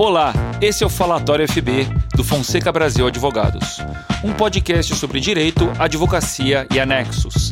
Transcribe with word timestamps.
Olá, 0.00 0.32
esse 0.62 0.84
é 0.84 0.86
o 0.86 0.88
Falatório 0.88 1.44
FB 1.48 1.88
do 2.14 2.22
Fonseca 2.22 2.70
Brasil 2.70 3.08
Advogados, 3.08 3.78
um 4.22 4.32
podcast 4.32 4.94
sobre 4.94 5.18
direito, 5.18 5.68
advocacia 5.76 6.68
e 6.72 6.78
anexos. 6.78 7.50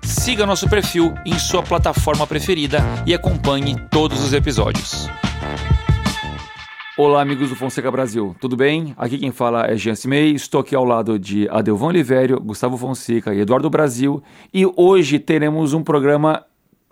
Siga 0.00 0.46
nosso 0.46 0.70
perfil 0.70 1.12
em 1.26 1.36
sua 1.40 1.60
plataforma 1.60 2.24
preferida 2.24 2.78
e 3.04 3.12
acompanhe 3.12 3.74
todos 3.90 4.22
os 4.22 4.32
episódios. 4.32 5.08
Olá, 6.96 7.20
amigos 7.20 7.48
do 7.48 7.56
Fonseca 7.56 7.90
Brasil, 7.90 8.32
tudo 8.40 8.56
bem? 8.56 8.94
Aqui 8.96 9.18
quem 9.18 9.32
fala 9.32 9.66
é 9.66 9.76
Jean 9.76 9.96
Cimei, 9.96 10.30
estou 10.30 10.60
aqui 10.60 10.76
ao 10.76 10.84
lado 10.84 11.18
de 11.18 11.48
Adelvan 11.48 11.88
Olivério, 11.88 12.38
Gustavo 12.38 12.76
Fonseca 12.76 13.34
e 13.34 13.40
Eduardo 13.40 13.68
Brasil 13.68 14.22
e 14.54 14.64
hoje 14.76 15.18
teremos 15.18 15.72
um 15.72 15.82
programa 15.82 16.44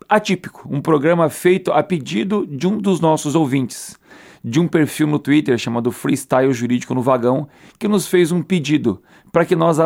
atípico, 0.08 0.68
um 0.68 0.80
programa 0.80 1.30
feito 1.30 1.72
a 1.72 1.80
pedido 1.80 2.44
de 2.44 2.66
um 2.66 2.78
dos 2.78 3.00
nossos 3.00 3.36
ouvintes, 3.36 3.96
de 4.46 4.60
um 4.60 4.68
perfil 4.68 5.08
no 5.08 5.18
Twitter 5.18 5.58
chamado 5.58 5.90
Freestyle 5.90 6.52
Jurídico 6.52 6.94
no 6.94 7.02
Vagão, 7.02 7.48
que 7.80 7.88
nos 7.88 8.06
fez 8.06 8.30
um 8.30 8.40
pedido 8.40 9.02
para 9.32 9.44
que 9.44 9.56
nós 9.56 9.78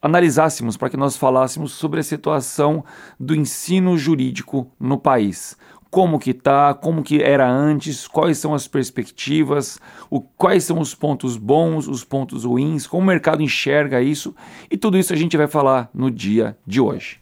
analisássemos, 0.00 0.78
para 0.78 0.88
que 0.88 0.96
nós 0.96 1.14
falássemos 1.14 1.72
sobre 1.72 2.00
a 2.00 2.02
situação 2.02 2.82
do 3.20 3.34
ensino 3.34 3.98
jurídico 3.98 4.72
no 4.80 4.96
país. 4.96 5.58
Como 5.90 6.18
que 6.18 6.32
tá, 6.32 6.72
como 6.72 7.02
que 7.02 7.22
era 7.22 7.46
antes, 7.46 8.08
quais 8.08 8.38
são 8.38 8.54
as 8.54 8.66
perspectivas, 8.66 9.78
o, 10.08 10.22
quais 10.22 10.64
são 10.64 10.80
os 10.80 10.94
pontos 10.94 11.36
bons, 11.36 11.86
os 11.86 12.02
pontos 12.02 12.44
ruins, 12.44 12.86
como 12.86 13.02
o 13.02 13.06
mercado 13.06 13.42
enxerga 13.42 14.00
isso, 14.00 14.34
e 14.70 14.78
tudo 14.78 14.96
isso 14.96 15.12
a 15.12 15.16
gente 15.16 15.36
vai 15.36 15.46
falar 15.46 15.90
no 15.92 16.10
dia 16.10 16.56
de 16.66 16.80
hoje 16.80 17.20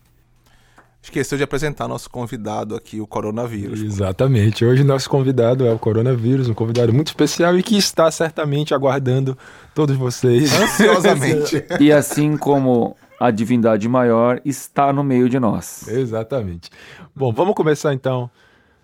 esqueceu 1.07 1.39
de 1.39 1.45
apresentar 1.45 1.87
nosso 1.87 2.11
convidado 2.11 2.75
aqui, 2.75 3.01
o 3.01 3.07
coronavírus. 3.07 3.81
Exatamente. 3.81 4.65
Hoje 4.65 4.83
nosso 4.83 5.09
convidado 5.09 5.65
é 5.65 5.73
o 5.73 5.79
coronavírus, 5.79 6.49
um 6.49 6.55
convidado 6.55 6.93
muito 6.93 7.09
especial 7.09 7.57
e 7.57 7.63
que 7.63 7.77
está 7.77 8.11
certamente 8.11 8.75
aguardando 8.75 9.39
todos 9.75 9.97
vocês 9.97 10.53
ansiosamente. 10.53 11.65
e 11.81 11.93
assim 11.93 12.37
como 12.37 12.97
a 13.21 13.31
divindade 13.31 13.89
maior 13.89 14.41
está 14.45 14.93
no 14.93 15.05
meio 15.05 15.29
de 15.29 15.39
nós. 15.39 15.87
Exatamente. 15.89 16.71
Bom, 17.15 17.33
vamos 17.33 17.55
começar 17.55 17.95
então 17.95 18.29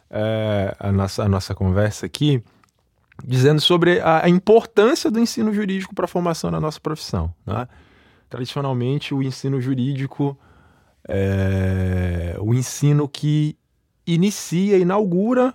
é, 0.09 0.75
a, 0.79 0.93
nossa, 0.93 1.25
a 1.25 1.29
nossa 1.29 1.55
conversa 1.55 2.07
aqui 2.07 2.43
dizendo 3.25 3.61
sobre 3.61 4.01
a, 4.01 4.25
a 4.25 4.29
importância 4.29 5.11
do 5.11 5.19
ensino 5.19 5.53
jurídico 5.53 5.95
para 5.95 6.05
a 6.05 6.09
formação 6.09 6.53
da 6.53 6.61
nossa 6.61 6.81
profissão. 6.81 7.35
Né? 7.45 7.67
Tradicionalmente, 8.31 9.13
o 9.13 9.23
ensino 9.23 9.61
jurídico 9.61 10.39
é, 11.09 12.37
o 12.41 12.55
ensino 12.55 13.09
que 13.09 13.57
inicia, 14.07 14.79
inaugura 14.79 15.55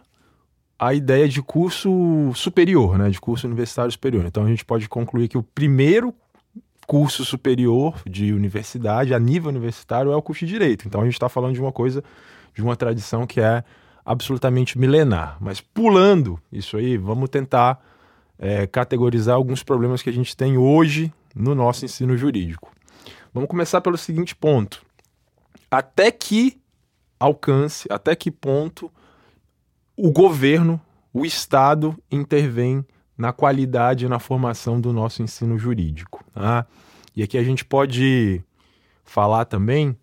a 0.79 0.93
ideia 0.93 1.27
de 1.27 1.41
curso 1.41 2.31
superior, 2.35 2.97
né, 2.97 3.09
de 3.09 3.19
curso 3.19 3.47
universitário 3.47 3.91
superior. 3.91 4.25
Então 4.25 4.45
a 4.45 4.47
gente 4.47 4.63
pode 4.63 4.87
concluir 4.87 5.27
que 5.27 5.37
o 5.37 5.43
primeiro 5.43 6.13
curso 6.85 7.25
superior 7.25 8.01
de 8.05 8.31
universidade, 8.31 9.13
a 9.13 9.19
nível 9.19 9.49
universitário, 9.49 10.11
é 10.11 10.15
o 10.15 10.21
curso 10.21 10.45
de 10.45 10.51
direito. 10.51 10.87
Então 10.87 11.01
a 11.01 11.03
gente 11.03 11.13
está 11.13 11.27
falando 11.27 11.53
de 11.53 11.61
uma 11.61 11.71
coisa, 11.71 12.03
de 12.53 12.61
uma 12.61 12.75
tradição 12.75 13.25
que 13.25 13.41
é 13.41 13.63
absolutamente 14.05 14.77
milenar. 14.77 15.37
Mas 15.41 15.59
pulando 15.59 16.39
isso 16.51 16.77
aí, 16.77 16.95
vamos 16.95 17.29
tentar 17.29 17.83
é, 18.39 18.67
categorizar 18.67 19.35
alguns 19.35 19.63
problemas 19.63 20.01
que 20.01 20.09
a 20.09 20.13
gente 20.13 20.37
tem 20.37 20.57
hoje 20.57 21.11
no 21.35 21.53
nosso 21.53 21.83
ensino 21.83 22.15
jurídico. 22.15 22.71
Vamos 23.33 23.49
começar 23.49 23.81
pelo 23.81 23.97
seguinte 23.97 24.35
ponto 24.35 24.86
até 25.69 26.11
que 26.11 26.59
alcance, 27.19 27.87
até 27.91 28.15
que 28.15 28.31
ponto 28.31 28.91
o 29.95 30.11
governo, 30.11 30.79
o 31.13 31.25
Estado 31.25 31.97
intervém 32.11 32.85
na 33.17 33.33
qualidade 33.33 34.05
e 34.05 34.09
na 34.09 34.19
formação 34.19 34.79
do 34.79 34.93
nosso 34.93 35.23
ensino 35.23 35.57
jurídico. 35.57 36.23
Tá? 36.33 36.67
E 37.15 37.23
aqui 37.23 37.37
a 37.37 37.43
gente 37.43 37.65
pode 37.65 38.43
falar 39.03 39.45
também 39.45 39.97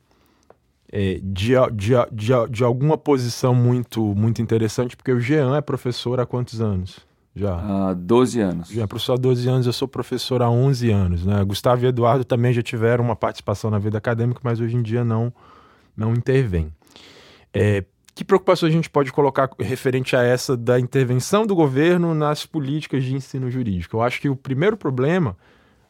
é, 0.91 1.21
de, 1.23 1.53
de, 1.73 1.93
de, 2.11 2.33
de, 2.51 2.65
alguma 2.65 2.99
posição 2.99 3.55
muito, 3.55 4.03
muito 4.15 4.43
interessante, 4.43 4.97
porque 4.97 5.13
o 5.13 5.21
Jean 5.21 5.57
é 5.57 5.61
professor 5.61 6.19
há 6.19 6.27
quantos 6.27 6.61
anos? 6.61 6.99
Já. 7.37 7.57
Há 7.91 7.95
12 7.95 8.41
anos. 8.41 8.69
Já 8.69 8.83
é 8.83 8.87
professor 8.87 9.15
há 9.15 9.17
12 9.17 9.49
anos, 9.49 9.67
eu 9.67 9.73
sou 9.73 9.89
professor 9.89 10.43
há 10.43 10.51
11 10.51 10.91
anos. 10.91 11.27
Né? 11.27 11.43
Gustavo 11.45 11.85
e 11.85 11.89
Eduardo 11.89 12.25
também 12.25 12.53
já 12.53 12.63
tiveram 12.63 13.05
uma 13.05 13.17
participação 13.17 13.71
na 13.71 13.79
vida 13.79 13.99
acadêmica, 13.99 14.41
mas 14.43 14.61
hoje 14.61 14.77
em 14.77 14.83
dia 14.83 15.05
não, 15.05 15.33
não 15.97 16.13
intervém. 16.13 16.73
É, 17.53 17.85
que 18.15 18.25
preocupações 18.25 18.73
a 18.73 18.77
gente 18.77 18.89
pode 18.89 19.13
colocar 19.13 19.51
referente 19.59 20.15
a 20.15 20.23
essa 20.23 20.57
da 20.57 20.79
intervenção 20.79 21.47
do 21.47 21.55
governo 21.55 22.15
nas 22.15 22.47
políticas 22.47 23.03
de 23.03 23.15
ensino 23.15 23.51
jurídico? 23.51 23.97
Eu 23.97 24.03
acho 24.03 24.21
que 24.21 24.29
o 24.29 24.37
primeiro 24.37 24.77
problema 24.77 25.37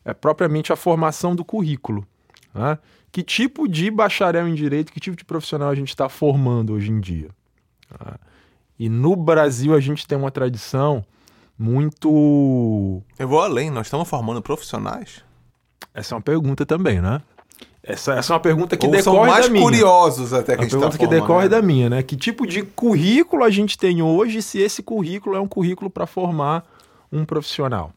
é 0.04 0.14
propriamente 0.14 0.72
a 0.72 0.76
formação 0.76 1.36
do 1.36 1.44
currículo. 1.44 2.06
Né? 2.54 2.78
Que 3.12 3.22
tipo 3.22 3.68
de 3.68 3.90
bacharel 3.90 4.48
em 4.48 4.54
direito, 4.54 4.92
que 4.92 5.00
tipo 5.00 5.16
de 5.16 5.24
profissional 5.24 5.68
a 5.68 5.74
gente 5.74 5.90
está 5.90 6.08
formando 6.08 6.72
hoje 6.72 6.90
em 6.90 7.00
dia? 7.00 7.28
Né? 7.90 8.14
E 8.78 8.88
no 8.88 9.14
Brasil 9.14 9.74
a 9.74 9.80
gente 9.80 10.06
tem 10.06 10.16
uma 10.16 10.30
tradição 10.30 11.04
muito. 11.58 13.02
Eu 13.18 13.28
vou 13.28 13.40
além, 13.40 13.70
nós 13.70 13.86
estamos 13.86 14.08
formando 14.08 14.42
profissionais? 14.42 15.22
Essa 15.92 16.14
é 16.14 16.16
uma 16.16 16.22
pergunta 16.22 16.66
também, 16.66 17.00
né? 17.00 17.22
Essa, 17.86 18.14
essa 18.14 18.32
é 18.32 18.34
uma 18.34 18.40
pergunta 18.40 18.78
que 18.78 18.86
Ou 18.86 18.92
decorre 18.92 19.02
são 19.02 19.26
mais 19.26 19.44
da 19.44 19.52
minha. 19.52 19.62
curiosos 19.62 20.32
até 20.32 20.54
que 20.54 20.60
a 20.60 20.62
gente 20.62 20.70
pergunta 20.70 20.92
tá 20.92 20.98
que 20.98 21.06
decorre 21.06 21.44
né? 21.44 21.48
da 21.50 21.60
minha, 21.60 21.90
né? 21.90 22.02
Que 22.02 22.16
tipo 22.16 22.46
de 22.46 22.62
currículo 22.62 23.44
a 23.44 23.50
gente 23.50 23.76
tem 23.76 24.00
hoje 24.00 24.40
se 24.40 24.58
esse 24.58 24.82
currículo 24.82 25.36
é 25.36 25.40
um 25.40 25.46
currículo 25.46 25.90
para 25.90 26.06
formar 26.06 26.64
um 27.12 27.26
profissional? 27.26 27.92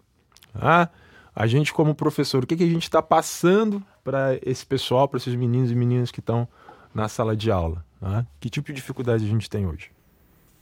Ah, 0.54 0.90
a 1.34 1.48
gente 1.48 1.74
como 1.74 1.96
professor, 1.96 2.44
o 2.44 2.48
que, 2.48 2.58
que 2.58 2.66
a 2.66 2.70
gente 2.70 2.84
está 2.84 3.02
passando 3.02 3.82
para 4.04 4.38
esse 4.46 4.66
pessoal, 4.66 5.08
para 5.08 5.20
esses 5.20 5.36
meninos 5.36 5.72
e 5.72 5.76
meninas 5.76 6.12
que 6.12 6.20
estão 6.20 6.48
na 6.94 7.08
sala 7.08 7.34
de 7.34 7.50
aula? 7.50 7.86
Ah, 8.02 8.26
que 8.42 8.50
tipo 8.50 8.68
de 8.68 8.74
dificuldade 8.74 9.24
a 9.24 9.28
gente 9.28 9.50
tem 9.50 9.66
hoje? 9.66 9.90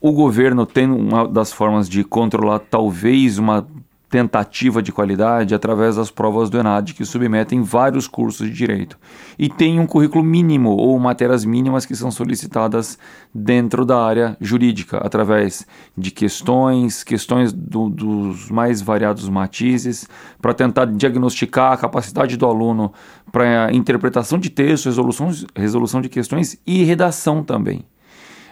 O 0.00 0.12
governo 0.12 0.64
tem 0.64 0.88
uma 0.88 1.26
das 1.26 1.52
formas 1.52 1.88
de 1.88 2.04
controlar 2.04 2.60
talvez 2.60 3.38
uma 3.38 3.66
tentativa 4.08 4.80
de 4.80 4.92
qualidade 4.92 5.54
através 5.54 5.96
das 5.96 6.10
provas 6.10 6.48
do 6.48 6.58
ENAD, 6.58 6.94
que 6.94 7.04
submetem 7.04 7.62
vários 7.62 8.06
cursos 8.06 8.46
de 8.46 8.52
direito. 8.52 8.96
E 9.36 9.48
tem 9.48 9.80
um 9.80 9.86
currículo 9.86 10.22
mínimo 10.22 10.70
ou 10.70 10.98
matérias 10.98 11.44
mínimas 11.44 11.84
que 11.84 11.96
são 11.96 12.10
solicitadas 12.10 12.98
dentro 13.34 13.84
da 13.84 14.00
área 14.00 14.36
jurídica, 14.40 14.98
através 14.98 15.66
de 15.98 16.10
questões, 16.12 17.02
questões 17.02 17.52
do, 17.52 17.90
dos 17.90 18.48
mais 18.48 18.80
variados 18.80 19.28
matizes, 19.28 20.08
para 20.40 20.54
tentar 20.54 20.86
diagnosticar 20.86 21.72
a 21.72 21.76
capacidade 21.76 22.36
do 22.36 22.46
aluno 22.46 22.92
para 23.32 23.72
interpretação 23.72 24.38
de 24.38 24.50
texto, 24.50 24.86
resolução, 24.86 25.30
resolução 25.54 26.00
de 26.00 26.08
questões 26.08 26.56
e 26.64 26.84
redação 26.84 27.42
também. 27.42 27.84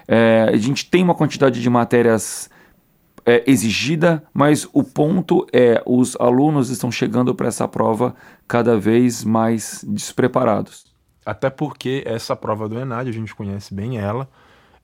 É, 0.06 0.50
a 0.53 0.56
gente 0.56 0.91
tem 0.91 1.03
uma 1.03 1.14
quantidade 1.14 1.62
de 1.62 1.70
matérias 1.70 2.50
é, 3.26 3.42
exigida, 3.46 4.22
mas 4.32 4.68
o 4.72 4.84
ponto 4.84 5.46
é 5.52 5.82
os 5.86 6.16
alunos 6.20 6.70
estão 6.70 6.90
chegando 6.90 7.34
para 7.34 7.48
essa 7.48 7.66
prova 7.66 8.14
cada 8.46 8.78
vez 8.78 9.24
mais 9.24 9.84
despreparados. 9.86 10.84
Até 11.24 11.48
porque 11.48 12.02
essa 12.06 12.36
prova 12.36 12.68
do 12.68 12.78
ENAD, 12.78 13.08
a 13.08 13.12
gente 13.12 13.34
conhece 13.34 13.72
bem 13.72 13.98
ela, 13.98 14.28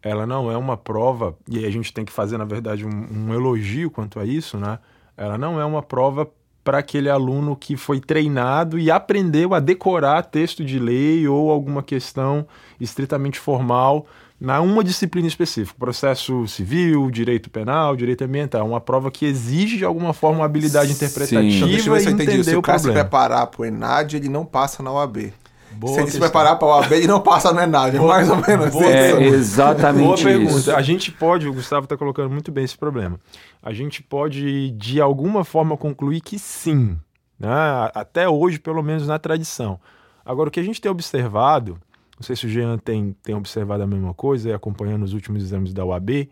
ela 0.02 0.26
não 0.26 0.50
é 0.50 0.56
uma 0.56 0.76
prova, 0.76 1.36
e 1.46 1.66
a 1.66 1.70
gente 1.70 1.92
tem 1.92 2.04
que 2.04 2.12
fazer, 2.12 2.38
na 2.38 2.46
verdade, 2.46 2.86
um, 2.86 2.90
um 3.28 3.34
elogio 3.34 3.90
quanto 3.90 4.18
a 4.18 4.24
isso, 4.24 4.56
né? 4.56 4.78
Ela 5.14 5.36
não 5.36 5.60
é 5.60 5.64
uma 5.64 5.82
prova 5.82 6.26
para 6.64 6.78
aquele 6.78 7.10
aluno 7.10 7.54
que 7.54 7.76
foi 7.76 8.00
treinado 8.00 8.78
e 8.78 8.90
aprendeu 8.90 9.52
a 9.52 9.60
decorar 9.60 10.22
texto 10.22 10.64
de 10.64 10.78
lei 10.78 11.26
ou 11.28 11.50
alguma 11.50 11.82
questão 11.82 12.46
estritamente 12.80 13.38
formal 13.38 14.06
na 14.40 14.60
uma 14.62 14.82
disciplina 14.82 15.28
específica, 15.28 15.76
processo 15.78 16.48
civil, 16.48 17.10
direito 17.10 17.50
penal, 17.50 17.94
direito 17.94 18.24
ambiental, 18.24 18.66
uma 18.66 18.80
prova 18.80 19.10
que 19.10 19.26
exige 19.26 19.76
de 19.76 19.84
alguma 19.84 20.14
forma 20.14 20.38
uma 20.38 20.46
habilidade 20.46 20.90
interpretativa 20.90 21.66
Sim. 21.66 21.72
Deixa 21.72 21.88
eu 21.88 21.92
ver 21.92 22.00
se 22.00 22.08
eu 22.08 22.12
entendi. 22.12 22.44
Se 22.44 22.56
o 22.56 22.62
cara 22.62 22.78
se 22.78 22.90
preparar 22.90 23.46
para 23.48 23.60
o 23.60 23.64
ENAD, 23.66 24.16
ele 24.16 24.30
não 24.30 24.46
passa 24.46 24.82
na 24.82 24.90
OAB. 24.90 25.34
Boa 25.72 25.94
se 25.94 26.00
ele 26.00 26.10
se 26.10 26.18
preparar 26.18 26.58
para 26.58 26.66
o 26.66 26.70
OAB, 26.70 26.92
ele 26.92 27.06
não 27.06 27.20
passa 27.20 27.52
no 27.52 27.60
ENAD, 27.60 27.96
é 27.96 28.00
mais 28.00 28.28
ou 28.30 28.36
menos 28.36 28.70
Boa, 28.70 28.86
é 28.86 29.24
exatamente 29.26 30.04
Boa 30.04 30.16
pergunta. 30.16 30.58
Isso. 30.58 30.72
A 30.74 30.82
gente 30.82 31.12
pode, 31.12 31.46
o 31.46 31.52
Gustavo 31.52 31.84
está 31.84 31.96
colocando 31.96 32.30
muito 32.30 32.50
bem 32.50 32.64
esse 32.64 32.76
problema, 32.76 33.20
a 33.62 33.72
gente 33.72 34.02
pode 34.02 34.70
de 34.72 35.00
alguma 35.00 35.44
forma 35.44 35.76
concluir 35.76 36.22
que 36.22 36.38
sim, 36.38 36.98
né? 37.38 37.90
até 37.94 38.28
hoje, 38.28 38.58
pelo 38.58 38.82
menos 38.82 39.06
na 39.06 39.18
tradição. 39.18 39.78
Agora, 40.24 40.48
o 40.48 40.52
que 40.52 40.60
a 40.60 40.62
gente 40.62 40.80
tem 40.80 40.90
observado 40.90 41.78
não 42.20 42.26
sei 42.26 42.36
se 42.36 42.44
o 42.44 42.50
Jean 42.50 42.76
tem, 42.76 43.16
tem 43.22 43.34
observado 43.34 43.82
a 43.82 43.86
mesma 43.86 44.12
coisa 44.12 44.50
e 44.50 44.52
acompanhando 44.52 45.04
os 45.04 45.14
últimos 45.14 45.42
exames 45.42 45.72
da 45.72 45.86
UAB, 45.86 46.28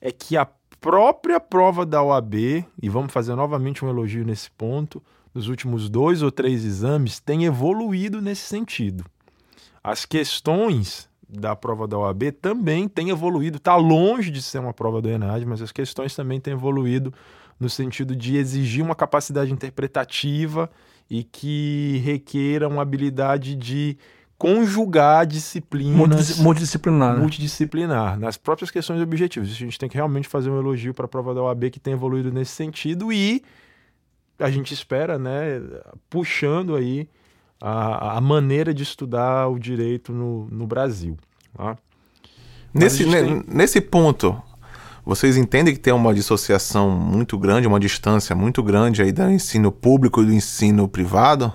é 0.00 0.10
que 0.10 0.36
a 0.36 0.44
própria 0.80 1.38
prova 1.38 1.86
da 1.86 2.02
UAB, 2.02 2.66
e 2.82 2.88
vamos 2.88 3.12
fazer 3.12 3.36
novamente 3.36 3.84
um 3.84 3.88
elogio 3.88 4.24
nesse 4.24 4.50
ponto, 4.50 5.00
nos 5.32 5.46
últimos 5.46 5.88
dois 5.88 6.20
ou 6.20 6.32
três 6.32 6.64
exames, 6.64 7.20
tem 7.20 7.44
evoluído 7.44 8.20
nesse 8.20 8.42
sentido. 8.42 9.04
As 9.84 10.04
questões 10.04 11.08
da 11.28 11.54
prova 11.54 11.86
da 11.86 11.96
OAB 11.96 12.32
também 12.32 12.88
tem 12.88 13.10
evoluído, 13.10 13.58
está 13.58 13.76
longe 13.76 14.32
de 14.32 14.42
ser 14.42 14.58
uma 14.58 14.74
prova 14.74 15.00
do 15.00 15.08
ENAD, 15.08 15.46
mas 15.46 15.62
as 15.62 15.70
questões 15.70 16.12
também 16.12 16.40
têm 16.40 16.54
evoluído 16.54 17.14
no 17.58 17.70
sentido 17.70 18.16
de 18.16 18.36
exigir 18.36 18.82
uma 18.82 18.96
capacidade 18.96 19.52
interpretativa 19.52 20.68
e 21.08 21.22
que 21.22 22.02
requeira 22.04 22.66
uma 22.66 22.82
habilidade 22.82 23.54
de 23.54 23.96
conjugar 24.40 25.26
disciplinas 25.26 26.38
multidisciplinar, 26.38 27.12
né? 27.12 27.20
multidisciplinar 27.20 28.18
nas 28.18 28.38
próprias 28.38 28.70
questões 28.70 28.98
objetivas. 29.02 29.50
A 29.50 29.52
gente 29.52 29.78
tem 29.78 29.86
que 29.86 29.96
realmente 29.96 30.26
fazer 30.26 30.48
um 30.48 30.58
elogio 30.58 30.94
para 30.94 31.04
a 31.04 31.08
prova 31.08 31.34
da 31.34 31.42
OAB 31.42 31.64
que 31.64 31.78
tem 31.78 31.92
evoluído 31.92 32.32
nesse 32.32 32.52
sentido 32.52 33.12
e 33.12 33.42
a 34.38 34.50
gente 34.50 34.72
espera, 34.72 35.18
né, 35.18 35.60
puxando 36.08 36.74
aí 36.74 37.06
a, 37.60 38.16
a 38.16 38.20
maneira 38.22 38.72
de 38.72 38.82
estudar 38.82 39.46
o 39.46 39.58
direito 39.58 40.10
no, 40.10 40.46
no 40.46 40.66
Brasil. 40.66 41.18
Tá? 41.54 41.76
Nesse, 42.72 43.04
tem... 43.04 43.44
nesse 43.46 43.78
ponto, 43.78 44.42
vocês 45.04 45.36
entendem 45.36 45.74
que 45.74 45.80
tem 45.80 45.92
uma 45.92 46.14
dissociação 46.14 46.90
muito 46.90 47.36
grande, 47.36 47.68
uma 47.68 47.78
distância 47.78 48.34
muito 48.34 48.62
grande 48.62 49.02
aí 49.02 49.12
do 49.12 49.30
ensino 49.30 49.70
público 49.70 50.22
e 50.22 50.24
do 50.24 50.32
ensino 50.32 50.88
privado? 50.88 51.52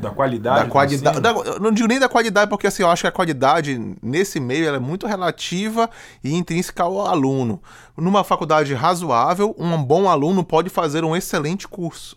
Da 0.00 0.10
qualidade. 0.10 0.64
Da 0.64 0.70
qualidade. 0.70 1.20
Da, 1.20 1.32
não 1.60 1.72
digo 1.72 1.88
nem 1.88 1.98
da 1.98 2.08
qualidade, 2.08 2.48
porque 2.48 2.66
assim, 2.66 2.82
eu 2.82 2.90
acho 2.90 3.02
que 3.02 3.08
a 3.08 3.12
qualidade 3.12 3.96
nesse 4.02 4.40
meio 4.40 4.68
é 4.68 4.78
muito 4.78 5.06
relativa 5.06 5.88
e 6.22 6.34
intrínseca 6.34 6.82
ao 6.82 7.06
aluno. 7.06 7.62
Numa 7.96 8.24
faculdade 8.24 8.72
razoável, 8.74 9.54
um 9.58 9.82
bom 9.82 10.08
aluno 10.08 10.44
pode 10.44 10.68
fazer 10.68 11.04
um 11.04 11.16
excelente 11.16 11.66
curso. 11.66 12.16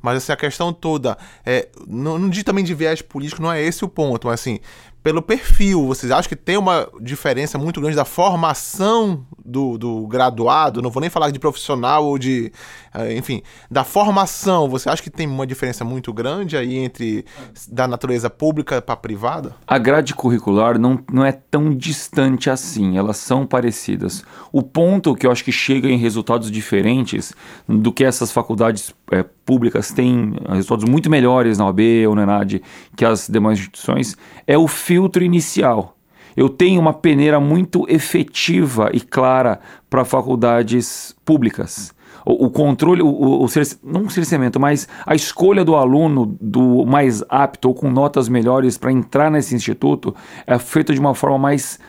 Mas 0.00 0.18
assim, 0.18 0.32
a 0.32 0.36
questão 0.36 0.72
toda, 0.72 1.18
é, 1.44 1.68
não, 1.86 2.18
não 2.18 2.28
diz 2.28 2.44
também 2.44 2.64
de 2.64 2.72
viés 2.72 3.02
político, 3.02 3.42
não 3.42 3.52
é 3.52 3.60
esse 3.60 3.84
o 3.84 3.88
ponto, 3.88 4.28
mas 4.28 4.40
assim, 4.40 4.60
pelo 5.02 5.22
perfil, 5.22 5.86
vocês 5.86 6.10
acham 6.12 6.28
que 6.28 6.36
tem 6.36 6.56
uma 6.56 6.88
diferença 7.00 7.56
muito 7.56 7.80
grande 7.80 7.96
da 7.96 8.04
formação 8.04 9.24
do, 9.44 9.78
do 9.78 10.06
graduado? 10.06 10.82
Não 10.82 10.90
vou 10.90 11.00
nem 11.00 11.08
falar 11.08 11.30
de 11.30 11.38
profissional 11.38 12.04
ou 12.04 12.18
de. 12.18 12.52
Eh, 12.98 13.16
enfim, 13.16 13.42
da 13.70 13.84
formação. 13.84 14.68
Você 14.68 14.88
acha 14.88 15.02
que 15.02 15.10
tem 15.10 15.26
uma 15.26 15.46
diferença 15.46 15.84
muito 15.84 16.12
grande 16.12 16.56
aí 16.56 16.76
entre 16.76 17.24
da 17.68 17.86
natureza 17.86 18.28
pública 18.28 18.82
para 18.82 18.96
privada? 18.96 19.54
A 19.66 19.78
grade 19.78 20.14
curricular 20.14 20.78
não, 20.78 20.98
não 21.12 21.24
é 21.24 21.30
tão 21.30 21.74
distante 21.74 22.50
assim, 22.50 22.98
elas 22.98 23.18
são 23.18 23.46
parecidas. 23.46 24.24
O 24.52 24.62
ponto 24.62 25.14
que 25.14 25.26
eu 25.26 25.30
acho 25.30 25.44
que 25.44 25.52
chega 25.52 25.88
em 25.88 25.96
resultados 25.96 26.50
diferentes 26.50 27.32
do 27.68 27.92
que 27.92 28.04
essas 28.04 28.32
faculdades 28.32 28.92
é, 29.12 29.22
públicas 29.22 29.92
têm 29.92 30.34
resultados 30.48 30.84
muito 30.84 31.08
melhores 31.08 31.56
na 31.56 31.66
OAB 31.66 31.80
ou 32.08 32.14
na 32.16 32.22
ENAD 32.22 32.62
que 32.96 33.04
as 33.04 33.28
demais 33.28 33.58
instituições 33.58 34.16
é 34.46 34.58
o 34.58 34.66
filtro 34.66 35.22
inicial. 35.22 35.94
Eu 36.36 36.48
tenho 36.48 36.80
uma 36.80 36.92
peneira 36.92 37.40
muito 37.40 37.84
efetiva 37.88 38.90
e 38.92 39.00
clara 39.00 39.60
para 39.90 40.04
faculdades 40.04 41.14
públicas. 41.24 41.92
O, 42.28 42.44
o 42.44 42.50
controle, 42.50 43.00
o, 43.00 43.08
o, 43.08 43.46
não 43.82 44.02
o 44.02 44.10
cerceamento, 44.10 44.60
mas 44.60 44.86
a 45.06 45.14
escolha 45.14 45.64
do 45.64 45.74
aluno 45.74 46.36
do 46.38 46.84
mais 46.84 47.24
apto 47.26 47.68
ou 47.68 47.74
com 47.74 47.90
notas 47.90 48.28
melhores 48.28 48.76
para 48.76 48.92
entrar 48.92 49.30
nesse 49.30 49.54
instituto 49.54 50.14
é 50.46 50.58
feita 50.58 50.92
de 50.92 51.00
uma 51.00 51.14
forma 51.14 51.38
mais 51.38 51.80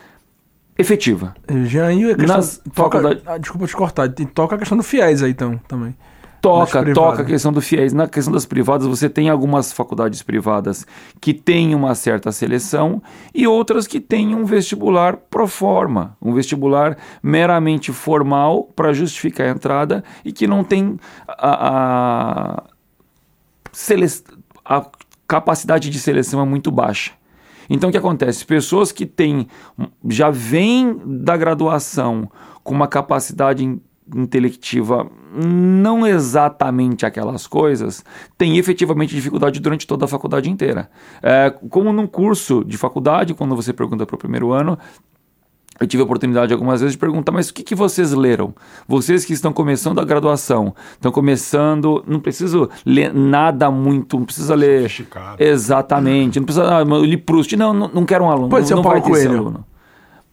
efetiva. 0.78 1.34
Já 1.66 1.92
e 1.92 2.10
a 2.10 2.16
questão, 2.16 2.36
Nas 2.36 2.56
toca, 2.74 2.98
faculdade... 2.98 3.22
ah, 3.26 3.36
desculpa 3.36 3.66
te 3.66 3.76
cortar, 3.76 4.08
toca 4.32 4.54
a 4.54 4.58
questão 4.58 4.78
do 4.78 4.82
FIES 4.82 5.22
aí 5.22 5.30
então 5.30 5.60
também. 5.68 5.94
Toca, 6.40 6.94
toca 6.94 7.22
a 7.22 7.24
questão 7.24 7.52
do 7.52 7.60
fiéis. 7.60 7.92
Na 7.92 8.08
questão 8.08 8.32
das 8.32 8.46
privadas, 8.46 8.86
você 8.86 9.10
tem 9.10 9.28
algumas 9.28 9.72
faculdades 9.72 10.22
privadas 10.22 10.86
que 11.20 11.34
têm 11.34 11.74
uma 11.74 11.94
certa 11.94 12.32
seleção 12.32 13.02
e 13.34 13.46
outras 13.46 13.86
que 13.86 14.00
têm 14.00 14.34
um 14.34 14.44
vestibular 14.46 15.16
pro 15.16 15.46
forma, 15.46 16.16
um 16.20 16.32
vestibular 16.32 16.96
meramente 17.22 17.92
formal 17.92 18.64
para 18.74 18.92
justificar 18.92 19.48
a 19.48 19.50
entrada 19.50 20.02
e 20.24 20.32
que 20.32 20.46
não 20.46 20.64
tem 20.64 20.98
a, 21.28 22.62
a, 24.64 24.78
a 24.78 24.86
capacidade 25.28 25.90
de 25.90 25.98
seleção 25.98 26.40
é 26.40 26.44
muito 26.44 26.70
baixa. 26.70 27.12
Então 27.68 27.88
o 27.88 27.92
que 27.92 27.98
acontece? 27.98 28.44
Pessoas 28.44 28.90
que 28.90 29.06
têm 29.06 29.46
já 30.08 30.30
vêm 30.30 31.00
da 31.04 31.36
graduação 31.36 32.28
com 32.64 32.74
uma 32.74 32.88
capacidade 32.88 33.80
intelectiva 34.14 35.08
não 35.32 36.06
exatamente 36.06 37.06
aquelas 37.06 37.46
coisas, 37.46 38.04
tem 38.36 38.58
efetivamente 38.58 39.14
dificuldade 39.14 39.60
durante 39.60 39.86
toda 39.86 40.04
a 40.04 40.08
faculdade 40.08 40.50
inteira. 40.50 40.90
É, 41.22 41.50
como 41.68 41.92
num 41.92 42.06
curso 42.06 42.64
de 42.64 42.76
faculdade, 42.76 43.34
quando 43.34 43.54
você 43.54 43.72
pergunta 43.72 44.04
para 44.04 44.16
o 44.16 44.18
primeiro 44.18 44.52
ano, 44.52 44.78
eu 45.80 45.86
tive 45.86 46.02
a 46.02 46.04
oportunidade 46.04 46.52
algumas 46.52 46.80
vezes 46.80 46.92
de 46.92 46.98
perguntar, 46.98 47.32
mas 47.32 47.48
o 47.48 47.54
que, 47.54 47.62
que 47.62 47.74
vocês 47.74 48.12
leram? 48.12 48.54
Vocês 48.86 49.24
que 49.24 49.32
estão 49.32 49.50
começando 49.50 49.98
a 49.98 50.04
graduação, 50.04 50.74
estão 50.92 51.10
começando, 51.10 52.04
não 52.06 52.20
preciso 52.20 52.68
ler 52.84 53.14
nada 53.14 53.70
muito, 53.70 54.18
não 54.18 54.26
precisa 54.26 54.54
ler... 54.54 54.90
Exatamente, 55.38 56.38
não 56.38 56.44
precisa, 56.44 56.76
ah, 56.76 56.82
eu 56.82 57.04
li 57.04 57.16
Proust, 57.16 57.56
não, 57.56 57.72
não, 57.72 57.88
não 57.88 58.04
quero 58.04 58.24
um 58.24 58.30
aluno, 58.30 58.50
Pode 58.50 58.62
não, 58.62 58.68
ser 58.68 58.74
não 58.74 58.82
Paulo 58.82 59.00
Coelho. 59.00 59.64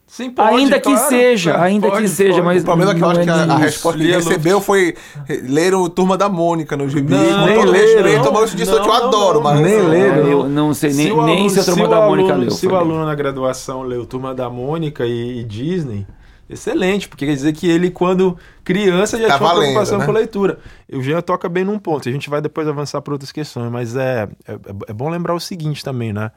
Sim, 0.07 0.31
pode, 0.31 0.56
ainda 0.56 0.80
que 0.80 0.89
claro, 0.89 1.09
seja, 1.09 1.51
é, 1.51 1.59
ainda 1.59 1.89
pode, 1.89 2.04
que 2.04 2.07
seja, 2.07 2.36
pode. 2.36 2.45
mas. 2.45 2.62
O 2.62 2.65
problema 2.65 2.92
é 2.92 2.95
que 2.95 3.04
eu 3.04 3.09
acho 3.09 3.21
que 3.24 3.30
a, 3.30 3.44
a 3.44 3.57
resposta 3.57 4.00
que 4.00 4.06
ele 4.06 4.15
recebeu 4.15 4.62
foi 4.62 4.95
ler 5.44 5.75
o 5.75 5.89
Turma 5.89 6.18
da 6.18 6.30
Mônica 6.30 6.77
no 6.77 6.88
gibi. 6.88 7.12
Não, 7.12 7.19
com 7.19 7.54
todo 7.54 7.71
leram, 7.71 8.04
respeito, 8.04 8.33
mas 8.33 8.56
disso 8.56 8.71
eu 8.71 8.81
te 8.83 8.89
adoro, 8.89 9.44
mas. 9.44 9.59
Nem 9.59 9.81
leram. 9.81 10.27
Eu 10.27 10.50
não 10.50 10.74
sei 10.74 10.94
nem 10.94 11.07
se, 11.07 11.12
aluno, 11.12 11.25
nem 11.27 11.50
se 11.50 11.59
a 11.59 11.63
Turma 11.65 11.83
se 11.83 11.89
da 11.89 12.01
Mônica 12.07 12.30
aluno, 12.30 12.48
leu. 12.48 12.51
Se 12.51 12.68
o 12.68 12.75
aluno 12.75 13.06
na 13.06 13.15
graduação 13.15 13.81
leu 13.81 14.06
Turma 14.06 14.33
da 14.33 14.50
Mônica 14.50 15.06
e, 15.06 15.42
e 15.42 15.44
Disney, 15.44 16.07
excelente, 16.50 17.09
porque 17.09 17.25
quer 17.25 17.33
dizer 17.33 17.51
que 17.51 17.69
ele, 17.69 17.92
quando 17.92 18.38
criança, 18.63 19.18
já 19.19 19.27
tá 19.27 19.38
tinha 19.38 19.50
valendo, 19.50 19.57
uma 19.57 19.63
preocupação 19.65 19.98
né? 19.98 20.06
com 20.06 20.12
leitura. 20.13 20.57
O 20.89 21.01
Jean 21.01 21.21
toca 21.21 21.50
bem 21.50 21.65
num 21.65 21.77
ponto, 21.77 22.07
a 22.07 22.12
gente 22.13 22.30
vai 22.30 22.39
depois 22.39 22.65
avançar 22.65 23.01
para 23.01 23.13
outras 23.13 23.33
questões, 23.33 23.69
mas 23.69 23.94
é, 23.98 24.30
é, 24.48 24.54
é 24.88 24.94
bom 24.94 25.09
lembrar 25.09 25.36
o 25.36 25.39
seguinte 25.39 25.83
também, 25.83 26.13
né? 26.13 26.31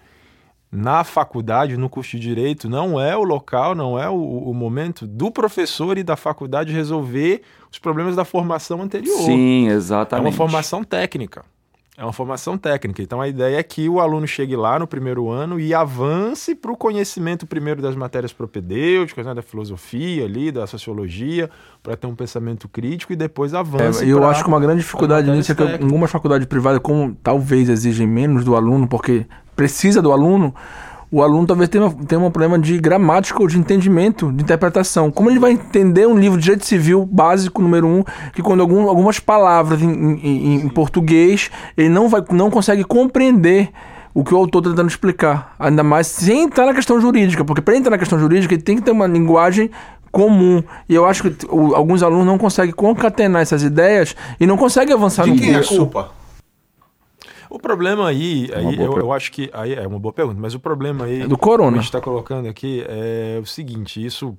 Na 0.71 1.03
faculdade, 1.03 1.77
no 1.77 1.89
curso 1.89 2.13
de 2.13 2.21
direito, 2.21 2.69
não 2.69 3.01
é 3.01 3.17
o 3.17 3.25
local, 3.25 3.75
não 3.75 3.99
é 3.99 4.09
o, 4.09 4.15
o, 4.15 4.55
momento 4.55 5.05
do 5.05 5.31
professor 5.31 5.99
e 5.99 6.05
da 6.05 6.17
faculdade 6.17 6.73
resolver 6.73 7.43
os 7.73 7.79
problemas 7.79 8.15
da 8.15 8.25
formação 8.25 8.81
anterior. 8.81 9.19
Sim, 9.25 9.69
exatamente. 9.69 10.27
É 10.27 10.29
uma 10.29 10.37
formação 10.37 10.85
técnica. 10.85 11.45
É 12.01 12.05
uma 12.05 12.15
formação 12.15 12.57
técnica. 12.57 13.03
Então 13.03 13.21
a 13.21 13.29
ideia 13.29 13.59
é 13.59 13.63
que 13.63 13.87
o 13.87 14.01
aluno 14.01 14.27
chegue 14.27 14.57
lá 14.57 14.79
no 14.79 14.87
primeiro 14.87 15.29
ano 15.29 15.61
e 15.61 15.75
avance 15.75 16.55
para 16.55 16.73
o 16.73 16.77
conhecimento 16.77 17.47
primeiro 17.47 17.83
das 17.83 17.95
matérias 17.95 18.33
propedêuticas, 18.33 19.27
né, 19.27 19.35
da 19.35 19.43
filosofia 19.43 20.25
ali, 20.25 20.51
da 20.51 20.67
sociologia, 20.67 21.51
para 21.83 21.97
ter 21.97 22.07
um 22.07 22.15
pensamento 22.15 22.69
crítico 22.69 23.13
e 23.13 23.17
depois 23.17 23.53
avance. 23.53 24.03
É, 24.03 24.09
eu 24.09 24.25
acho 24.25 24.43
que 24.43 24.49
uma 24.49 24.61
grande 24.61 24.81
dificuldade 24.81 25.31
nisso 25.31 25.53
é 25.53 25.55
que 25.55 25.63
algumas 25.63 26.11
faculdades 26.11 26.47
privadas, 26.47 26.81
como 26.81 27.15
talvez 27.23 27.69
exigem 27.69 28.07
menos 28.07 28.47
do 28.47 28.57
aluno, 28.57 28.89
porque 28.89 29.27
precisa 29.61 30.01
do 30.01 30.11
aluno, 30.11 30.55
o 31.13 31.23
aluno 31.23 31.47
talvez 31.47 31.69
tenha, 31.69 31.91
tenha 32.09 32.19
um 32.19 32.31
problema 32.31 32.59
de 32.59 32.79
gramática 32.79 33.43
ou 33.43 33.47
de 33.47 33.59
entendimento, 33.59 34.33
de 34.33 34.43
interpretação. 34.43 35.11
Como 35.11 35.29
ele 35.29 35.39
vai 35.39 35.53
entender 35.53 36.07
um 36.07 36.17
livro 36.17 36.39
de 36.39 36.45
direito 36.45 36.65
civil 36.65 37.05
básico, 37.05 37.61
número 37.61 37.87
um, 37.87 38.03
que 38.33 38.41
quando 38.41 38.61
algum, 38.61 38.89
algumas 38.89 39.19
palavras 39.19 39.83
em, 39.83 39.91
em, 39.91 40.55
em, 40.63 40.69
português, 40.71 41.51
ele 41.77 41.91
não, 41.91 42.09
vai, 42.09 42.25
não 42.31 42.51
consegue 42.51 42.85
compreender 42.85 43.69
o 44.15 44.25
que 44.25 44.33
o 44.33 44.39
autor 44.39 44.61
está 44.61 44.71
tentando 44.71 44.89
explicar. 44.89 45.55
Ainda 45.59 45.83
mais 45.83 46.07
sem 46.07 46.45
entrar 46.45 46.65
na 46.65 46.73
questão 46.73 46.99
jurídica, 46.99 47.45
porque 47.45 47.61
para 47.61 47.77
entrar 47.77 47.91
na 47.91 47.99
questão 47.99 48.19
jurídica 48.19 48.55
ele 48.55 48.63
tem 48.63 48.77
que 48.77 48.83
ter 48.83 48.93
uma 48.93 49.07
linguagem 49.07 49.71
comum. 50.11 50.65
E 50.89 50.95
eu 50.95 51.05
acho 51.05 51.25
que 51.25 51.47
o, 51.51 51.75
alguns 51.75 52.03
alunos 52.03 52.25
não 52.25 52.39
conseguem 52.39 52.75
concatenar 52.75 53.43
essas 53.43 53.63
ideias 53.63 54.17
e 54.41 54.47
não 54.47 54.57
conseguem 54.57 54.95
avançar 54.95 55.25
de 55.25 55.33
no 55.33 55.37
quem 55.37 55.53
curso. 55.53 55.75
é 55.75 55.77
a 55.77 55.79
culpa? 55.79 56.20
O 57.51 57.59
problema 57.59 58.09
aí, 58.09 58.49
é 58.53 58.59
aí 58.59 58.81
eu, 58.81 58.97
eu, 58.97 59.13
acho 59.13 59.33
que 59.33 59.51
aí 59.53 59.75
é 59.75 59.87
uma 59.87 59.99
boa 59.99 60.13
pergunta, 60.13 60.41
mas 60.41 60.55
o 60.55 60.61
problema 60.61 61.07
aí 61.07 61.23
é 61.23 61.29
do 61.29 61.37
corona. 61.37 61.73
que 61.73 61.79
a 61.79 61.81
gente 61.83 61.89
está 61.89 62.01
colocando 62.01 62.49
aqui 62.49 62.85
é 62.87 63.41
o 63.43 63.45
seguinte: 63.45 64.03
isso 64.05 64.39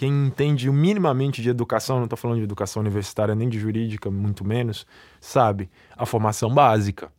quem 0.00 0.28
entende 0.28 0.70
minimamente 0.70 1.42
de 1.42 1.50
educação, 1.50 1.98
não 1.98 2.04
estou 2.04 2.16
falando 2.16 2.38
de 2.38 2.44
educação 2.44 2.80
universitária 2.80 3.34
nem 3.34 3.50
de 3.50 3.58
jurídica, 3.58 4.10
muito 4.10 4.46
menos, 4.46 4.86
sabe 5.20 5.68
a 5.94 6.06
formação 6.06 6.48
básica. 6.48 7.12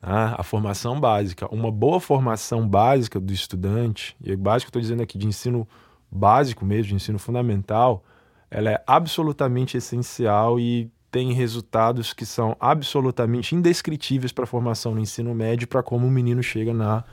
Tá? 0.00 0.34
A 0.36 0.42
formação 0.42 0.98
básica, 0.98 1.46
uma 1.54 1.70
boa 1.70 2.00
formação 2.00 2.66
básica 2.66 3.20
do 3.20 3.32
estudante, 3.32 4.16
e 4.20 4.34
básico 4.34 4.70
estou 4.70 4.82
dizendo 4.82 5.04
aqui 5.04 5.16
de 5.16 5.28
ensino 5.28 5.68
básico 6.10 6.64
mesmo, 6.64 6.88
de 6.88 6.94
ensino 6.96 7.16
fundamental, 7.16 8.02
ela 8.50 8.72
é 8.72 8.82
absolutamente 8.88 9.76
essencial 9.76 10.58
e 10.58 10.90
tem 11.14 11.32
resultados 11.32 12.12
que 12.12 12.26
são 12.26 12.56
absolutamente 12.58 13.54
indescritíveis 13.54 14.32
para 14.32 14.42
a 14.42 14.46
formação 14.48 14.96
no 14.96 15.00
ensino 15.00 15.32
médio 15.32 15.68
para 15.68 15.80
como 15.80 16.08
o 16.08 16.10
menino 16.10 16.42
chega 16.42 16.74
na, 16.74 17.04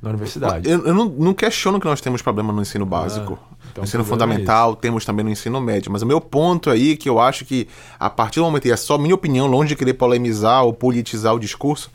na 0.00 0.08
universidade. 0.08 0.66
Eu, 0.70 0.86
eu 0.86 0.94
não, 0.94 1.04
não, 1.04 1.34
questiono 1.34 1.78
que 1.78 1.84
nós 1.84 2.00
temos 2.00 2.22
problema 2.22 2.50
no 2.50 2.62
ensino 2.62 2.86
básico. 2.86 3.38
Ah, 3.38 3.56
então 3.70 3.82
no 3.82 3.84
ensino 3.86 4.02
é 4.02 4.06
fundamental, 4.06 4.72
é 4.72 4.76
temos 4.76 5.04
também 5.04 5.22
no 5.22 5.30
ensino 5.30 5.60
médio. 5.60 5.92
Mas 5.92 6.00
o 6.00 6.06
meu 6.06 6.18
ponto 6.18 6.70
aí, 6.70 6.96
que 6.96 7.06
eu 7.06 7.20
acho 7.20 7.44
que 7.44 7.68
a 8.00 8.08
partir 8.08 8.40
do 8.40 8.46
momento, 8.46 8.64
e 8.68 8.70
é 8.70 8.76
só 8.76 8.96
minha 8.96 9.14
opinião, 9.14 9.46
longe 9.46 9.68
de 9.68 9.76
querer 9.76 9.92
polemizar 9.92 10.64
ou 10.64 10.72
politizar 10.72 11.34
o 11.34 11.38
discurso, 11.38 11.90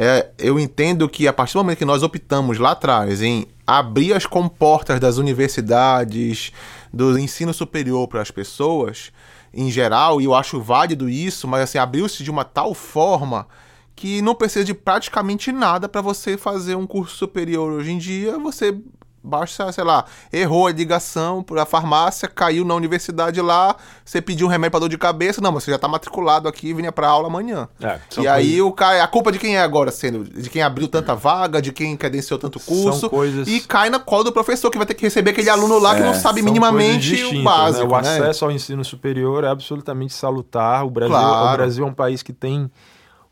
É, 0.00 0.28
eu 0.38 0.60
entendo 0.60 1.08
que 1.08 1.26
a 1.26 1.32
partir 1.32 1.54
do 1.54 1.58
momento 1.58 1.78
que 1.78 1.84
nós 1.84 2.04
optamos 2.04 2.56
lá 2.56 2.70
atrás 2.70 3.20
em 3.20 3.48
abrir 3.66 4.12
as 4.12 4.26
comportas 4.26 5.00
das 5.00 5.16
universidades, 5.16 6.52
do 6.92 7.18
ensino 7.18 7.52
superior 7.52 8.06
para 8.06 8.20
as 8.20 8.30
pessoas, 8.30 9.10
em 9.58 9.70
geral, 9.70 10.20
e 10.20 10.24
eu 10.24 10.34
acho 10.34 10.60
válido 10.60 11.08
isso, 11.08 11.48
mas 11.48 11.62
assim, 11.62 11.78
abriu-se 11.78 12.22
de 12.22 12.30
uma 12.30 12.44
tal 12.44 12.74
forma 12.74 13.48
que 13.96 14.22
não 14.22 14.34
precisa 14.34 14.64
de 14.64 14.72
praticamente 14.72 15.50
nada 15.50 15.88
para 15.88 16.00
você 16.00 16.36
fazer 16.36 16.76
um 16.76 16.86
curso 16.86 17.16
superior 17.16 17.72
hoje 17.72 17.90
em 17.90 17.98
dia. 17.98 18.38
Você 18.38 18.80
basta, 19.22 19.70
sei 19.72 19.84
lá, 19.84 20.04
errou 20.32 20.66
a 20.66 20.72
ligação 20.72 21.42
para 21.42 21.62
a 21.62 21.66
farmácia, 21.66 22.28
caiu 22.28 22.64
na 22.64 22.74
universidade 22.74 23.40
lá, 23.40 23.76
você 24.04 24.20
pediu 24.20 24.46
um 24.46 24.50
remédio 24.50 24.72
para 24.72 24.80
dor 24.80 24.88
de 24.88 24.98
cabeça, 24.98 25.40
não, 25.40 25.52
mas 25.52 25.64
você 25.64 25.70
já 25.70 25.76
está 25.76 25.88
matriculado 25.88 26.48
aqui, 26.48 26.72
vinha 26.72 26.92
para 26.92 27.08
aula 27.08 27.28
amanhã. 27.28 27.68
É, 27.80 27.98
e 28.18 28.28
aí 28.28 28.62
o 28.62 28.72
cara, 28.72 29.02
a 29.02 29.08
culpa 29.08 29.32
de 29.32 29.38
quem 29.38 29.56
é 29.56 29.62
agora 29.62 29.90
sendo? 29.90 30.24
De 30.24 30.48
quem 30.48 30.62
abriu 30.62 30.88
tanta 30.88 31.14
vaga, 31.14 31.60
de 31.60 31.72
quem 31.72 31.96
credenciou 31.96 32.38
tanto 32.38 32.60
curso, 32.60 33.10
coisas... 33.10 33.48
e 33.48 33.60
cai 33.60 33.90
na 33.90 33.98
cola 33.98 34.24
do 34.24 34.32
professor 34.32 34.70
que 34.70 34.78
vai 34.78 34.86
ter 34.86 34.94
que 34.94 35.02
receber 35.02 35.30
aquele 35.30 35.50
aluno 35.50 35.78
lá 35.78 35.94
é, 35.94 36.00
que 36.00 36.06
não 36.06 36.14
sabe 36.14 36.42
minimamente 36.42 37.22
o 37.24 37.42
básico, 37.42 37.86
né? 37.86 37.98
O 37.98 38.02
né? 38.02 38.18
acesso 38.18 38.44
ao 38.44 38.50
ensino 38.50 38.84
superior 38.84 39.44
é 39.44 39.48
absolutamente 39.48 40.14
salutar. 40.14 40.84
O 40.86 40.90
Brasil, 40.90 41.16
claro. 41.16 41.54
o 41.54 41.56
Brasil 41.56 41.84
é 41.84 41.88
um 41.88 41.94
país 41.94 42.22
que 42.22 42.32
tem 42.32 42.70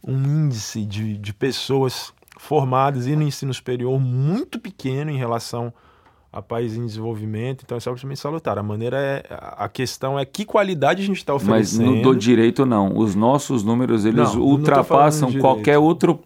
um 0.06 0.16
índice 0.16 0.84
de, 0.84 1.18
de 1.18 1.34
pessoas 1.34 2.12
formadas 2.36 3.06
e 3.06 3.16
no 3.16 3.22
ensino 3.22 3.52
superior 3.52 3.98
muito 4.00 4.58
pequeno 4.58 5.10
em 5.10 5.16
relação 5.16 5.72
a 6.32 6.42
países 6.42 6.76
em 6.76 6.84
desenvolvimento, 6.84 7.62
então 7.64 7.78
isso 7.78 7.88
é 7.88 7.90
absolutamente 7.90 8.20
salutar. 8.20 8.58
A 8.58 8.62
maneira 8.62 8.98
é, 8.98 9.24
a 9.56 9.68
questão 9.70 10.18
é 10.18 10.24
que 10.24 10.44
qualidade 10.44 11.02
a 11.02 11.06
gente 11.06 11.16
está 11.16 11.32
oferecendo. 11.32 11.86
Mas 11.86 11.96
no 11.96 12.02
do 12.02 12.14
direito 12.14 12.66
não. 12.66 12.94
Os 12.94 13.14
nossos 13.14 13.64
números 13.64 14.04
eles 14.04 14.34
não, 14.34 14.42
ultrapassam 14.42 15.32
qualquer 15.32 15.78
outro 15.78 16.20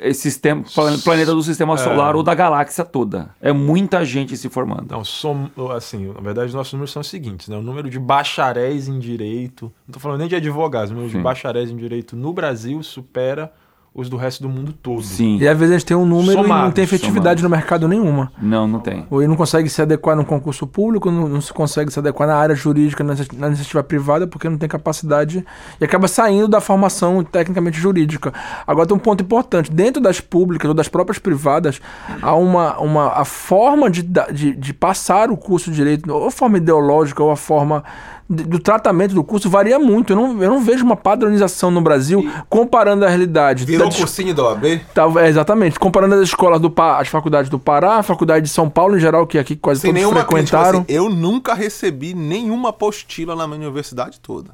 eh, 0.00 0.12
sistema, 0.12 0.64
planeta 1.04 1.32
do 1.32 1.42
sistema 1.42 1.74
é. 1.74 1.76
solar 1.76 2.16
ou 2.16 2.22
da 2.24 2.34
galáxia 2.34 2.84
toda. 2.84 3.30
É 3.40 3.52
muita 3.52 4.04
gente 4.04 4.36
se 4.36 4.48
formando. 4.48 4.90
Não, 4.90 5.04
som, 5.04 5.48
assim, 5.76 6.12
na 6.12 6.20
verdade, 6.20 6.48
os 6.48 6.54
nossos 6.54 6.72
números 6.72 6.90
são 6.90 7.00
os 7.00 7.08
seguintes, 7.08 7.46
né? 7.46 7.56
O 7.56 7.62
número 7.62 7.88
de 7.88 7.98
bacharéis 8.00 8.88
em 8.88 8.98
direito, 8.98 9.66
não 9.86 9.92
estou 9.92 10.00
falando 10.00 10.18
nem 10.18 10.28
de 10.28 10.34
advogados, 10.34 10.90
o 10.90 10.94
número 10.94 11.12
Sim. 11.12 11.18
de 11.18 11.22
bacharéis 11.22 11.70
em 11.70 11.76
direito 11.76 12.16
no 12.16 12.32
Brasil 12.32 12.82
supera 12.82 13.52
os 14.00 14.08
do 14.08 14.16
resto 14.16 14.42
do 14.44 14.48
mundo 14.48 14.72
todo. 14.72 15.02
Sim. 15.02 15.38
E 15.40 15.48
às 15.48 15.58
vezes 15.58 15.74
a 15.74 15.78
gente 15.78 15.86
tem 15.86 15.96
um 15.96 16.06
número 16.06 16.40
Somados, 16.40 16.62
e 16.62 16.64
não 16.66 16.70
tem 16.70 16.84
efetividade 16.84 17.42
no 17.42 17.50
mercado 17.50 17.88
nenhuma. 17.88 18.30
Não, 18.40 18.68
não 18.68 18.78
tem. 18.78 19.04
Ou 19.10 19.20
ele 19.20 19.28
não 19.28 19.36
consegue 19.36 19.68
se 19.68 19.82
adequar 19.82 20.14
no 20.14 20.24
concurso 20.24 20.68
público, 20.68 21.10
não, 21.10 21.28
não 21.28 21.40
se 21.40 21.52
consegue 21.52 21.92
se 21.92 21.98
adequar 21.98 22.28
na 22.28 22.36
área 22.36 22.54
jurídica, 22.54 23.02
na 23.02 23.48
iniciativa 23.48 23.82
privada, 23.82 24.24
porque 24.24 24.48
não 24.48 24.56
tem 24.56 24.68
capacidade 24.68 25.44
e 25.80 25.84
acaba 25.84 26.06
saindo 26.06 26.46
da 26.46 26.60
formação 26.60 27.24
tecnicamente 27.24 27.76
jurídica. 27.76 28.32
Agora 28.64 28.86
tem 28.86 28.96
um 28.96 29.00
ponto 29.00 29.24
importante: 29.24 29.68
dentro 29.68 30.00
das 30.00 30.20
públicas 30.20 30.68
ou 30.68 30.74
das 30.74 30.86
próprias 30.86 31.18
privadas, 31.18 31.80
há 32.22 32.36
uma, 32.36 32.78
uma 32.78 33.08
a 33.08 33.24
forma 33.24 33.90
de, 33.90 34.02
de, 34.02 34.54
de 34.54 34.72
passar 34.72 35.28
o 35.28 35.36
curso 35.36 35.70
de 35.70 35.76
direito, 35.76 36.08
ou 36.12 36.28
a 36.28 36.30
forma 36.30 36.58
ideológica, 36.58 37.20
ou 37.20 37.32
a 37.32 37.36
forma 37.36 37.82
do 38.28 38.58
tratamento 38.58 39.14
do 39.14 39.24
curso 39.24 39.48
varia 39.48 39.78
muito. 39.78 40.12
Eu 40.12 40.16
não, 40.16 40.42
eu 40.42 40.50
não 40.50 40.60
vejo 40.60 40.84
uma 40.84 40.96
padronização 40.96 41.70
no 41.70 41.80
Brasil 41.80 42.20
e 42.20 42.30
comparando 42.48 43.04
a 43.04 43.08
realidade. 43.08 43.64
Virou 43.64 43.88
da, 43.88 43.96
cursinho 43.96 44.34
da 44.34 44.44
OAB? 44.44 44.80
Tá, 44.92 45.04
é, 45.16 45.28
exatamente. 45.28 45.78
Comparando 45.78 46.16
as 46.16 46.22
escolas 46.22 46.60
do 46.60 46.72
as 46.78 47.08
faculdades 47.08 47.50
do 47.50 47.58
Pará, 47.58 47.96
a 47.96 48.02
faculdade 48.02 48.44
de 48.44 48.50
São 48.50 48.68
Paulo 48.68 48.96
em 48.96 49.00
geral, 49.00 49.26
que 49.26 49.38
aqui 49.38 49.56
quase 49.56 49.80
Sem 49.80 49.94
todos 49.94 50.10
frequentaram. 50.10 50.84
Crítica, 50.84 50.92
assim, 50.92 51.06
eu 51.06 51.08
nunca 51.08 51.54
recebi 51.54 52.14
nenhuma 52.14 52.68
apostila 52.68 53.34
na 53.34 53.46
minha 53.46 53.60
universidade 53.60 54.20
toda. 54.20 54.50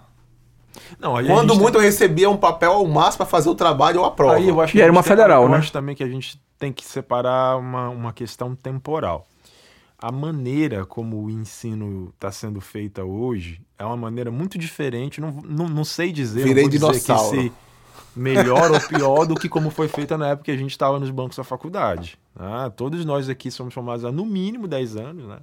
Não, 0.99 1.15
Quando 1.25 1.55
muito 1.57 1.73
tem... 1.73 1.81
eu 1.81 1.85
recebia 1.85 2.31
um 2.31 2.37
papel 2.37 2.73
ao 2.73 2.87
máximo 2.87 3.19
para 3.19 3.27
fazer 3.27 3.49
o 3.49 3.55
trabalho 3.55 4.01
ou 4.01 4.07
a 4.07 4.11
prova. 4.11 4.37
Aí 4.37 4.49
eu 4.49 4.61
acho 4.61 4.77
e 4.77 4.81
era 4.81 4.93
uma 4.93 5.03
federal, 5.03 5.49
né? 5.49 5.57
Eu 5.57 5.59
acho 5.59 5.73
também 5.73 5.97
que 5.97 6.03
a 6.03 6.09
gente 6.09 6.41
tem 6.59 6.73
que 6.73 6.85
separar 6.85 7.57
uma, 7.59 7.89
uma 7.89 8.13
questão 8.13 8.55
temporal 8.55 9.27
a 9.99 10.13
maneira 10.13 10.85
como 10.85 11.23
o 11.23 11.31
ensino 11.31 12.13
está 12.15 12.31
sendo 12.31 12.61
feita 12.61 13.05
hoje 13.05 13.61
é 13.79 13.85
uma 13.85 13.97
maneira 13.97 14.31
muito 14.31 14.59
diferente. 14.59 15.21
Não, 15.21 15.33
não, 15.45 15.69
não 15.69 15.85
sei 15.85 16.13
dizer, 16.13 16.45
Virei 16.45 16.65
não 16.65 16.71
dinossauro. 16.71 17.31
dizer 17.31 17.51
que 17.51 17.55
se 17.55 17.65
melhor 18.17 18.71
ou 18.71 18.81
pior 18.81 19.27
do 19.27 19.35
que 19.35 19.49
como 19.49 19.71
foi 19.71 19.89
feita 19.89 20.17
na 20.17 20.29
época 20.29 20.45
que 20.45 20.51
a 20.51 20.57
gente 20.57 20.71
estava 20.71 21.01
nos 21.01 21.11
bancos 21.11 21.37
da 21.37 21.45
faculdade. 21.45 22.19
Né? 22.39 22.73
Todos 22.77 23.05
nós 23.05 23.29
aqui 23.29 23.51
somos 23.51 23.75
formados 23.75 24.05
há 24.05 24.13
no 24.13 24.25
mínimo 24.25 24.69
10 24.69 24.97
anos, 24.97 25.27
né? 25.27 25.39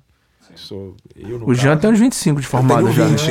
Sou 0.56 0.96
eu 1.16 1.42
o 1.46 1.54
Jean 1.54 1.78
tem 1.78 1.90
uns 1.90 2.00
25 2.00 2.42
de 2.42 2.48
formado 2.48 2.92
já. 2.92 3.06
20. 3.06 3.22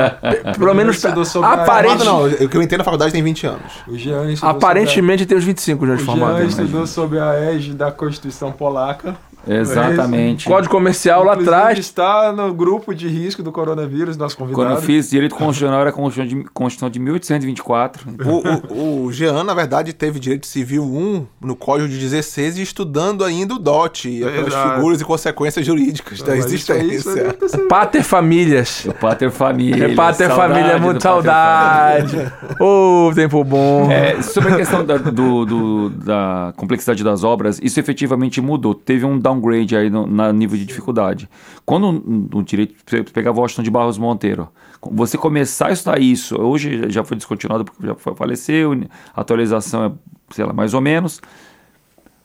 Pelo 0.58 0.74
menos 0.74 1.04
aparente... 1.04 2.04
não, 2.04 2.24
o 2.24 2.48
que 2.48 2.56
eu 2.56 2.62
entendo 2.62 2.78
na 2.78 2.84
faculdade 2.84 3.12
tem 3.12 3.22
20 3.22 3.46
anos. 3.46 3.72
O 3.86 3.96
Jean 3.96 4.26
Aparentemente 4.42 5.26
tem 5.26 5.36
uns 5.36 5.44
25 5.44 5.86
já 5.86 5.94
de 5.96 6.04
formado. 6.04 6.34
O 6.34 6.38
Jean 6.38 6.46
estudou 6.46 6.86
sob 6.86 7.18
a 7.18 7.34
égide 7.34 7.74
da 7.74 7.90
Constituição 7.90 8.52
Polaca. 8.52 9.16
Exatamente. 9.46 10.46
Código 10.46 10.72
comercial 10.72 11.24
lá 11.24 11.34
atrás. 11.34 11.78
está 11.78 12.32
no 12.32 12.52
grupo 12.52 12.94
de 12.94 13.08
risco 13.08 13.42
do 13.42 13.50
coronavírus, 13.50 14.16
nosso 14.16 14.36
convidado. 14.36 14.62
Quando 14.62 14.76
eu 14.76 14.82
fiz 14.82 15.10
direito 15.10 15.34
constitucional, 15.34 15.80
era 15.80 15.90
a 15.90 15.92
Constituição 15.92 16.42
de, 16.42 16.44
Constituição 16.50 16.90
de 16.90 16.98
1824. 16.98 18.06
O, 18.24 18.74
o, 18.74 19.04
o 19.06 19.12
Jean, 19.12 19.44
na 19.44 19.54
verdade, 19.54 19.92
teve 19.92 20.18
direito 20.18 20.46
civil 20.46 20.84
1 20.84 21.26
no 21.40 21.56
Código 21.56 21.88
de 21.88 21.98
16 21.98 22.58
e 22.58 22.62
estudando 22.62 23.24
ainda 23.24 23.54
o 23.54 23.58
DOT, 23.58 24.22
as 24.24 24.74
figuras 24.74 25.00
e 25.00 25.04
consequências 25.04 25.64
jurídicas 25.64 26.20
da 26.22 26.36
existência. 26.60 27.36
Isso 27.42 27.56
é 27.56 27.66
pater 27.66 28.02
famílias. 28.02 28.84
O 28.84 28.94
pater 28.94 29.30
família. 29.30 29.86
É 29.86 29.94
pater 29.94 30.28
família, 30.30 30.78
muito 30.78 31.02
saudade. 31.02 32.16
Ô, 32.60 33.08
oh, 33.08 33.14
tempo 33.14 33.42
bom. 33.44 33.90
É, 33.90 34.20
sobre 34.22 34.52
a 34.52 34.56
questão 34.56 34.84
da, 34.84 34.96
do, 34.96 35.44
do, 35.44 35.90
da 35.90 36.52
complexidade 36.56 37.02
das 37.02 37.24
obras, 37.24 37.60
isso 37.62 37.80
efetivamente 37.80 38.40
mudou. 38.40 38.74
Teve 38.74 39.04
um 39.04 39.18
downgrade 39.18 39.76
aí 39.76 39.90
no 39.90 40.06
na 40.06 40.32
nível 40.32 40.58
de 40.58 40.64
dificuldade. 40.64 41.28
Quando 41.64 41.92
no 41.92 42.42
direito, 42.42 42.74
você 42.84 43.02
pegar 43.02 43.30
Washington 43.30 43.62
de 43.62 43.70
Barros 43.70 43.98
Monteiro, 43.98 44.48
você 44.90 45.16
começar 45.16 45.68
a 45.68 45.72
estudar 45.72 46.00
isso, 46.00 46.40
hoje 46.40 46.84
já 46.88 47.04
foi 47.04 47.16
descontinuado 47.16 47.64
porque 47.64 47.86
já 47.86 47.94
faleceu, 47.94 48.72
a 49.14 49.20
atualização 49.20 49.84
é, 49.84 49.92
sei 50.30 50.44
lá, 50.44 50.52
mais 50.52 50.74
ou 50.74 50.80
menos, 50.80 51.20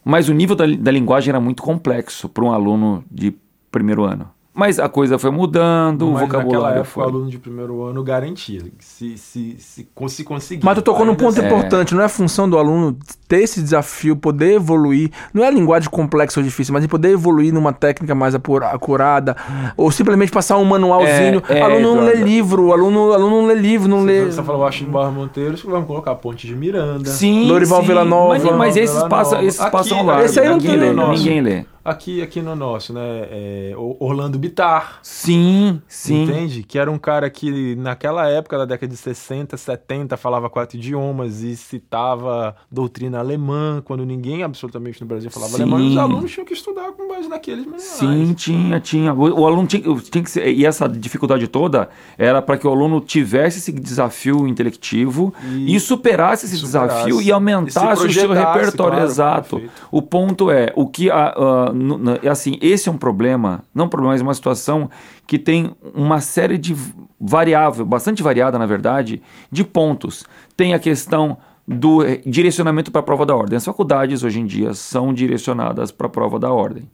mas 0.04 0.30
o 0.30 0.34
nível 0.34 0.56
da, 0.56 0.65
da 0.65 0.92
linguagem 0.92 1.30
era 1.30 1.39
muito 1.39 1.62
complexo 1.62 2.30
para 2.30 2.44
um 2.44 2.51
aluno 2.51 3.04
de 3.10 3.36
primeiro 3.75 4.05
ano. 4.05 4.29
Mas 4.53 4.79
a 4.79 4.88
coisa 4.88 5.20
foi 5.20 5.32
mudando, 5.32 6.08
Mas 6.08 6.22
o 6.22 6.25
vocabulário 6.25 6.79
época, 6.79 6.86
foi. 6.86 7.03
o 7.03 7.08
aluno 7.08 7.29
de 7.29 7.38
primeiro 7.38 7.84
ano 7.84 8.01
garantia. 8.01 8.62
Se, 8.79 9.17
se, 9.17 9.58
se, 9.60 9.86
se 10.08 10.24
conseguir. 10.24 10.63
Mas 10.63 10.75
tu 10.75 10.82
tocou 10.82 11.05
num 11.05 11.13
ponto 11.13 11.41
é. 11.41 11.46
importante, 11.46 11.94
não 11.94 12.01
é 12.01 12.08
função 12.08 12.50
do 12.50 12.58
aluno 12.58 12.98
ter 13.27 13.41
esse 13.41 13.62
desafio, 13.62 14.15
poder 14.15 14.53
evoluir. 14.53 15.12
Não 15.34 15.44
é 15.44 15.51
linguagem 15.51 15.89
complexa 15.89 16.39
ou 16.39 16.44
difícil, 16.44 16.74
mas 16.74 16.84
em 16.84 16.88
poder 16.88 17.12
evoluir 17.12 17.53
numa 17.53 17.74
técnica 17.74 18.13
mais 18.13 18.36
acurada, 18.36 19.36
ou 19.75 19.91
simplesmente 19.91 20.32
passar 20.32 20.58
um 20.58 20.65
manualzinho. 20.65 21.41
É, 21.50 21.60
é, 21.60 21.62
aluno 21.62 21.96
não 21.96 22.05
lê 22.05 22.15
livro, 22.15 22.72
aluno, 22.72 23.13
aluno 23.13 23.41
não 23.41 23.48
lê 23.48 23.55
livro, 23.55 23.88
não 23.88 24.01
você 24.01 24.05
lê. 24.05 24.25
Você 24.25 24.44
falou 24.44 24.62
Washington 24.62 24.91
Barra 24.91 25.12
Monteiro, 25.12 25.58
vamos 25.65 25.88
colocar 25.88 26.12
a 26.12 26.15
Ponte 26.15 26.48
de 26.48 26.55
Miranda. 26.55 27.10
Sim. 27.10 27.48
Lorival 27.48 27.82
Vila 27.82 28.05
Nova. 28.05 28.34
Mas, 28.34 28.44
mas 28.44 28.77
esses, 28.77 29.03
passam, 29.03 29.41
esses 29.41 29.60
Aqui, 29.60 29.72
passam 29.72 30.05
lá. 30.05 30.24
Esse 30.24 30.39
aí 30.39 30.48
não 30.48 30.58
ninguém 30.58 30.77
lê, 30.77 30.94
ninguém 30.94 31.41
lê 31.41 31.65
aqui 31.86 32.24
aqui 32.24 32.41
no 32.41 32.55
nosso, 32.55 32.91
né? 32.91 33.27
É, 33.29 33.74
Orlando 33.77 34.39
Bitar. 34.39 35.00
Sim, 35.03 35.79
sim. 35.88 36.24
Entende? 36.24 36.63
Que 36.63 36.79
era 36.79 36.91
um 36.91 36.98
cara 36.98 37.29
que 37.29 37.75
naquela 37.75 38.27
época, 38.27 38.58
da 38.58 38.65
década 38.65 38.91
de 38.91 38.98
60, 38.98 39.55
70, 39.55 40.17
falava 40.17 40.50
quatro 40.50 40.77
idiomas 40.77 41.44
e 41.44 41.55
citava 41.55 42.55
doutrina 42.72 43.22
alemã, 43.25 43.82
quando 43.84 44.05
ninguém 44.05 44.44
absolutamente 44.44 45.01
no 45.01 45.08
Brasil 45.08 45.29
falava 45.29 45.51
sim. 45.51 45.63
alemão, 45.63 45.79
e 45.79 45.89
os 45.89 45.98
alunos 45.98 46.32
tinham 46.32 46.46
que 46.46 46.53
estudar 46.53 46.91
com 46.94 47.08
base 47.08 47.27
naqueles 47.27 47.65
manuais. 47.65 47.84
Sim, 47.84 48.34
tinha, 48.34 48.79
tinha. 48.79 49.13
O, 49.13 49.41
o 49.41 49.46
aluno 49.46 49.67
tinha, 49.67 49.84
tinha, 50.00 50.24
que 50.24 50.29
ser, 50.29 50.48
e 50.48 50.65
essa 50.65 50.88
dificuldade 50.88 51.48
toda 51.48 51.89
era 52.17 52.41
para 52.41 52.58
que 52.58 52.65
o 52.67 52.70
aluno 52.70 53.01
tivesse 53.01 53.58
esse 53.58 53.72
desafio 53.72 54.48
intelectivo 54.48 55.34
e, 55.51 55.75
e 55.75 55.79
superasse 55.79 56.46
esse 56.46 56.58
superasse, 56.58 56.96
desafio 56.96 57.22
e 57.22 57.32
aumentasse 57.32 58.03
e 58.03 58.08
o 58.08 58.13
seu 58.13 58.32
repertório 58.32 58.94
claro, 58.94 59.05
exato. 59.05 59.55
Perfeito. 59.58 59.88
O 59.91 60.01
ponto 60.01 60.51
é, 60.51 60.72
o 60.75 60.88
que 60.88 61.10
a, 61.10 61.34
a 61.34 62.32
assim, 62.32 62.58
esse 62.62 62.88
é 62.88 62.91
um 62.91 62.98
problema, 62.98 63.63
não 63.74 63.86
um 63.86 63.89
problema, 63.89 64.13
mas 64.13 64.22
uma 64.22 64.34
situação 64.34 64.89
que 65.27 65.39
tem 65.39 65.75
uma 65.94 66.22
série 66.22 66.58
de 66.58 66.75
variável, 67.20 67.86
bastante 67.86 68.22
variada, 68.22 68.60
na 68.60 68.65
verdade, 68.65 69.22
de 69.51 69.63
pontos. 69.63 70.25
Tem 70.55 70.74
a 70.74 70.79
questão 70.79 71.38
do 71.67 72.03
direcionamento 72.25 72.91
para 72.91 73.01
a 73.01 73.03
prova 73.03 73.25
da 73.25 73.36
ordem. 73.36 73.57
As 73.57 73.65
faculdades 73.65 74.24
hoje 74.24 74.39
em 74.39 74.45
dia 74.45 74.74
são 74.74 75.13
direcionadas 75.13 75.91
para 75.91 76.07
a 76.07 76.10
prova 76.10 76.39
da 76.39 76.51
ordem. 76.51 76.89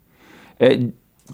É, 0.59 0.87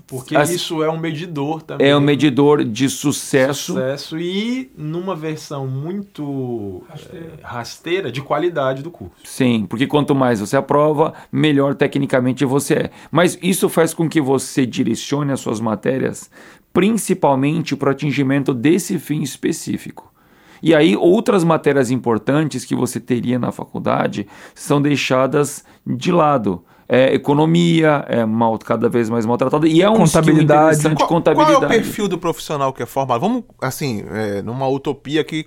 porque 0.05 0.35
As, 0.35 0.49
isso 0.49 0.83
é 0.83 0.89
um 0.89 0.97
medidor 0.97 1.61
também. 1.61 1.87
É 1.87 1.95
um 1.95 1.99
medidor 1.99 2.63
de 2.63 2.89
sucesso. 2.89 3.73
Sucesso 3.73 4.19
e 4.19 4.71
numa 4.77 5.15
versão 5.15 5.67
muito 5.67 6.83
rasteira. 6.89 7.25
É, 7.25 7.45
rasteira. 7.45 8.11
de 8.11 8.21
qualidade 8.21 8.83
do 8.83 8.91
curso. 8.91 9.15
Sim, 9.23 9.65
porque 9.67 9.87
quanto 9.87 10.13
mais 10.13 10.39
você 10.39 10.55
aprova, 10.55 11.13
melhor 11.31 11.75
tecnicamente 11.75 12.45
você 12.45 12.73
é. 12.73 12.91
Mas 13.11 13.37
isso 13.41 13.69
faz 13.69 13.93
com 13.93 14.07
que 14.07 14.21
você 14.21 14.65
direcione 14.65 15.31
as 15.31 15.39
suas 15.39 15.59
matérias 15.59 16.29
principalmente 16.73 17.75
para 17.75 17.89
o 17.89 17.91
atingimento 17.91 18.53
desse 18.53 18.99
fim 18.99 19.23
específico. 19.23 20.13
E 20.61 20.73
aí 20.75 20.95
outras 20.95 21.43
matérias 21.43 21.91
importantes 21.91 22.65
que 22.65 22.75
você 22.75 22.99
teria 22.99 23.37
na 23.39 23.51
faculdade 23.51 24.27
são 24.55 24.81
deixadas 24.81 25.63
de 25.85 26.11
lado. 26.11 26.63
É, 26.89 27.13
economia 27.13 28.05
é 28.07 28.23
mal, 28.25 28.57
cada 28.57 28.87
vez 28.87 29.09
mais 29.09 29.25
maltratada 29.25 29.67
e 29.67 29.81
é 29.81 29.89
um 29.89 29.97
contabilidade. 29.97 30.81
Qual, 30.95 31.07
contabilidade. 31.09 31.57
qual 31.59 31.63
é 31.63 31.65
o 31.65 31.69
perfil 31.69 32.07
do 32.07 32.17
profissional 32.17 32.71
que 32.71 32.81
é 32.81 32.85
formado? 32.85 33.19
Vamos, 33.19 33.43
assim, 33.61 34.05
é, 34.09 34.41
numa 34.41 34.69
utopia 34.69 35.21
que 35.25 35.45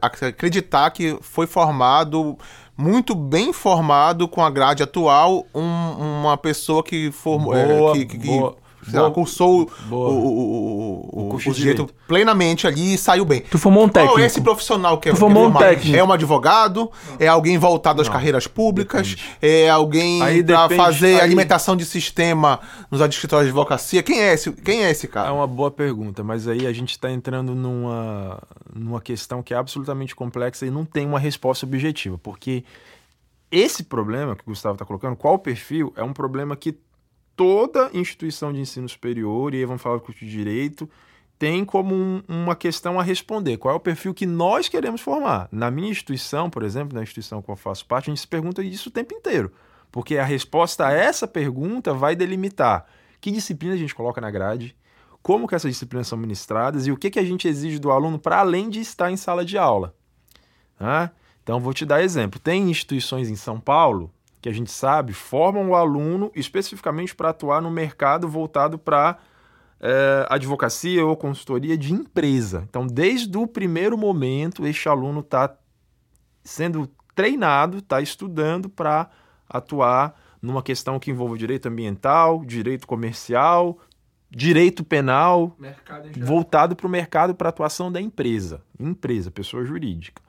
acreditar 0.00 0.90
que 0.90 1.16
foi 1.20 1.46
formado 1.46 2.36
muito 2.76 3.14
bem 3.14 3.52
formado 3.52 4.26
com 4.26 4.42
a 4.42 4.48
grade 4.48 4.82
atual 4.82 5.44
um- 5.54 6.20
uma 6.22 6.36
pessoa 6.38 6.82
que 6.82 7.10
formou 7.12 7.54
é, 7.54 7.66
Boa, 7.66 7.92
que, 7.92 8.06
que- 8.06 8.18
que, 8.18 8.26
boa, 8.26 8.56
sei 8.88 9.00
lá, 9.00 9.10
cursou 9.10 9.70
boa. 9.86 10.10
o, 10.10 10.26
o, 10.26 11.30
o, 11.32 11.34
o, 11.36 11.52
direito 11.52 11.88
plenamente 12.06 12.66
ali 12.66 12.94
e 12.94 12.98
saiu 12.98 13.24
bem. 13.24 13.40
Tu 13.42 13.58
formou 13.58 13.84
um 13.84 13.88
Qual 13.88 13.92
técnico. 14.04 14.20
é 14.20 14.26
esse 14.26 14.40
profissional 14.40 14.98
que 14.98 15.08
é, 15.08 15.12
Tu 15.12 15.14
que 15.14 15.18
é 15.18 15.20
formou 15.20 15.48
um 15.48 15.52
técnico. 15.52 15.96
É 15.96 16.02
um 16.04 16.12
advogado? 16.12 16.90
É 17.18 17.26
alguém 17.28 17.58
voltado 17.58 18.00
às 18.00 18.08
carreiras 18.08 18.46
públicas? 18.46 19.16
É 19.40 19.68
alguém 19.68 20.20
para 20.44 20.68
fazer 20.70 21.16
aí- 21.16 21.20
alimentação 21.20 21.76
de 21.76 21.84
sistema 21.84 22.60
nos 22.90 23.00
escritórios 23.00 23.46
de 23.46 23.50
advocacia? 23.50 24.02
Quem 24.02 24.20
é 24.20 24.34
esse, 24.34 24.50
quem 24.52 24.84
é 24.84 24.90
esse 24.90 25.06
cara? 25.08 25.28
É 25.28 25.32
uma 25.32 25.46
boa 25.46 25.70
pergunta, 25.70 26.22
mas 26.22 26.48
aí 26.48 26.66
a 26.66 26.72
gente 26.72 26.90
está 26.90 27.10
entrando 27.10 27.54
numa, 27.54 28.38
numa 28.74 29.00
questão 29.00 29.42
que 29.42 29.52
é 29.54 29.56
absolutamente 29.56 30.14
complexa 30.14 30.66
e 30.66 30.70
não 30.70 30.84
tem 30.84 31.06
uma 31.06 31.18
resposta 31.18 31.66
objetiva, 31.66 32.18
porque 32.18 32.64
esse 33.50 33.82
problema 33.82 34.36
que 34.36 34.42
o 34.42 34.46
Gustavo 34.46 34.74
está 34.74 34.84
colocando, 34.84 35.16
qual 35.16 35.34
o 35.34 35.38
perfil, 35.38 35.92
é 35.96 36.02
um 36.02 36.12
problema 36.12 36.54
que 36.56 36.76
toda 37.40 37.88
instituição 37.94 38.52
de 38.52 38.60
ensino 38.60 38.86
superior, 38.86 39.54
e 39.54 39.56
aí 39.56 39.64
vamos 39.64 39.80
falar 39.80 39.96
do 39.96 40.02
curso 40.02 40.20
de 40.22 40.30
direito, 40.30 40.86
tem 41.38 41.64
como 41.64 41.94
um- 41.94 42.22
uma 42.28 42.54
questão 42.54 43.00
a 43.00 43.02
responder. 43.02 43.56
Qual 43.56 43.72
é 43.72 43.76
o 43.78 43.80
perfil 43.80 44.12
que 44.12 44.26
nós 44.26 44.68
queremos 44.68 45.00
formar? 45.00 45.48
Na 45.50 45.70
minha 45.70 45.88
instituição, 45.88 46.50
por 46.50 46.62
exemplo, 46.62 46.94
na 46.94 47.02
instituição 47.02 47.40
que 47.40 47.50
eu 47.50 47.56
faço 47.56 47.86
parte, 47.86 48.10
a 48.10 48.12
gente 48.12 48.20
se 48.20 48.28
pergunta 48.28 48.62
isso 48.62 48.90
o 48.90 48.92
tempo 48.92 49.14
inteiro. 49.14 49.50
Porque 49.90 50.18
a 50.18 50.24
resposta 50.24 50.86
a 50.86 50.92
essa 50.92 51.26
pergunta 51.26 51.94
vai 51.94 52.14
delimitar 52.14 52.84
que 53.22 53.30
disciplina 53.30 53.72
a 53.74 53.78
gente 53.78 53.94
coloca 53.94 54.20
na 54.20 54.30
grade, 54.30 54.76
como 55.22 55.48
que 55.48 55.54
essas 55.54 55.70
disciplinas 55.70 56.08
são 56.08 56.18
ministradas 56.18 56.86
e 56.86 56.92
o 56.92 56.96
que, 56.96 57.10
que 57.10 57.18
a 57.18 57.24
gente 57.24 57.48
exige 57.48 57.78
do 57.78 57.90
aluno 57.90 58.18
para 58.18 58.40
além 58.40 58.68
de 58.68 58.80
estar 58.80 59.10
em 59.10 59.16
sala 59.16 59.46
de 59.46 59.56
aula. 59.56 59.94
Tá? 60.78 61.10
Então, 61.42 61.58
vou 61.58 61.72
te 61.72 61.86
dar 61.86 62.02
exemplo. 62.02 62.38
Tem 62.38 62.70
instituições 62.70 63.30
em 63.30 63.36
São 63.36 63.58
Paulo 63.58 64.12
que 64.40 64.48
a 64.48 64.52
gente 64.52 64.70
sabe 64.70 65.12
formam 65.12 65.70
o 65.70 65.74
aluno 65.74 66.30
especificamente 66.34 67.14
para 67.14 67.30
atuar 67.30 67.60
no 67.60 67.70
mercado 67.70 68.28
voltado 68.28 68.78
para 68.78 69.18
eh, 69.80 70.26
advocacia 70.28 71.04
ou 71.04 71.16
consultoria 71.16 71.76
de 71.76 71.92
empresa. 71.92 72.64
Então, 72.68 72.86
desde 72.86 73.36
o 73.36 73.46
primeiro 73.46 73.96
momento, 73.96 74.66
este 74.66 74.88
aluno 74.88 75.20
está 75.20 75.56
sendo 76.44 76.88
treinado, 77.14 77.78
está 77.78 78.00
estudando 78.00 78.68
para 78.68 79.10
atuar 79.48 80.14
numa 80.40 80.62
questão 80.62 80.98
que 80.98 81.10
envolve 81.10 81.38
direito 81.38 81.66
ambiental, 81.66 82.44
direito 82.44 82.86
comercial, 82.86 83.78
direito 84.30 84.84
penal, 84.84 85.56
voltado 86.18 86.76
para 86.76 86.86
o 86.86 86.90
mercado 86.90 87.34
para 87.34 87.48
atuação 87.48 87.90
da 87.90 88.00
empresa, 88.00 88.62
empresa, 88.78 89.30
pessoa 89.30 89.64
jurídica. 89.64 90.22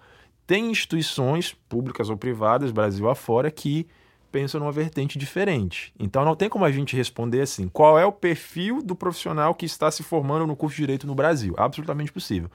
Tem 0.46 0.72
instituições 0.72 1.54
públicas 1.70 2.10
ou 2.10 2.18
privadas, 2.18 2.72
Brasil 2.72 3.10
afora, 3.10 3.50
que 3.50 3.88
pensam 4.32 4.60
numa 4.60 4.72
vertente 4.72 5.20
diferente. 5.20 5.94
Então 6.00 6.24
não 6.24 6.36
tem 6.36 6.50
como 6.50 6.66
a 6.66 6.72
gente 6.72 6.96
responder 6.96 7.42
assim, 7.42 7.68
qual 7.68 8.00
é 8.00 8.06
o 8.06 8.12
perfil 8.12 8.82
do 8.82 8.96
profissional 8.96 9.54
que 9.54 9.66
está 9.66 9.92
se 9.92 10.04
formando 10.04 10.48
no 10.48 10.56
curso 10.56 10.76
de 10.76 10.84
direito 10.84 11.06
no 11.06 11.14
Brasil? 11.16 11.54
Absolutamente 11.58 12.12
possível. 12.12 12.50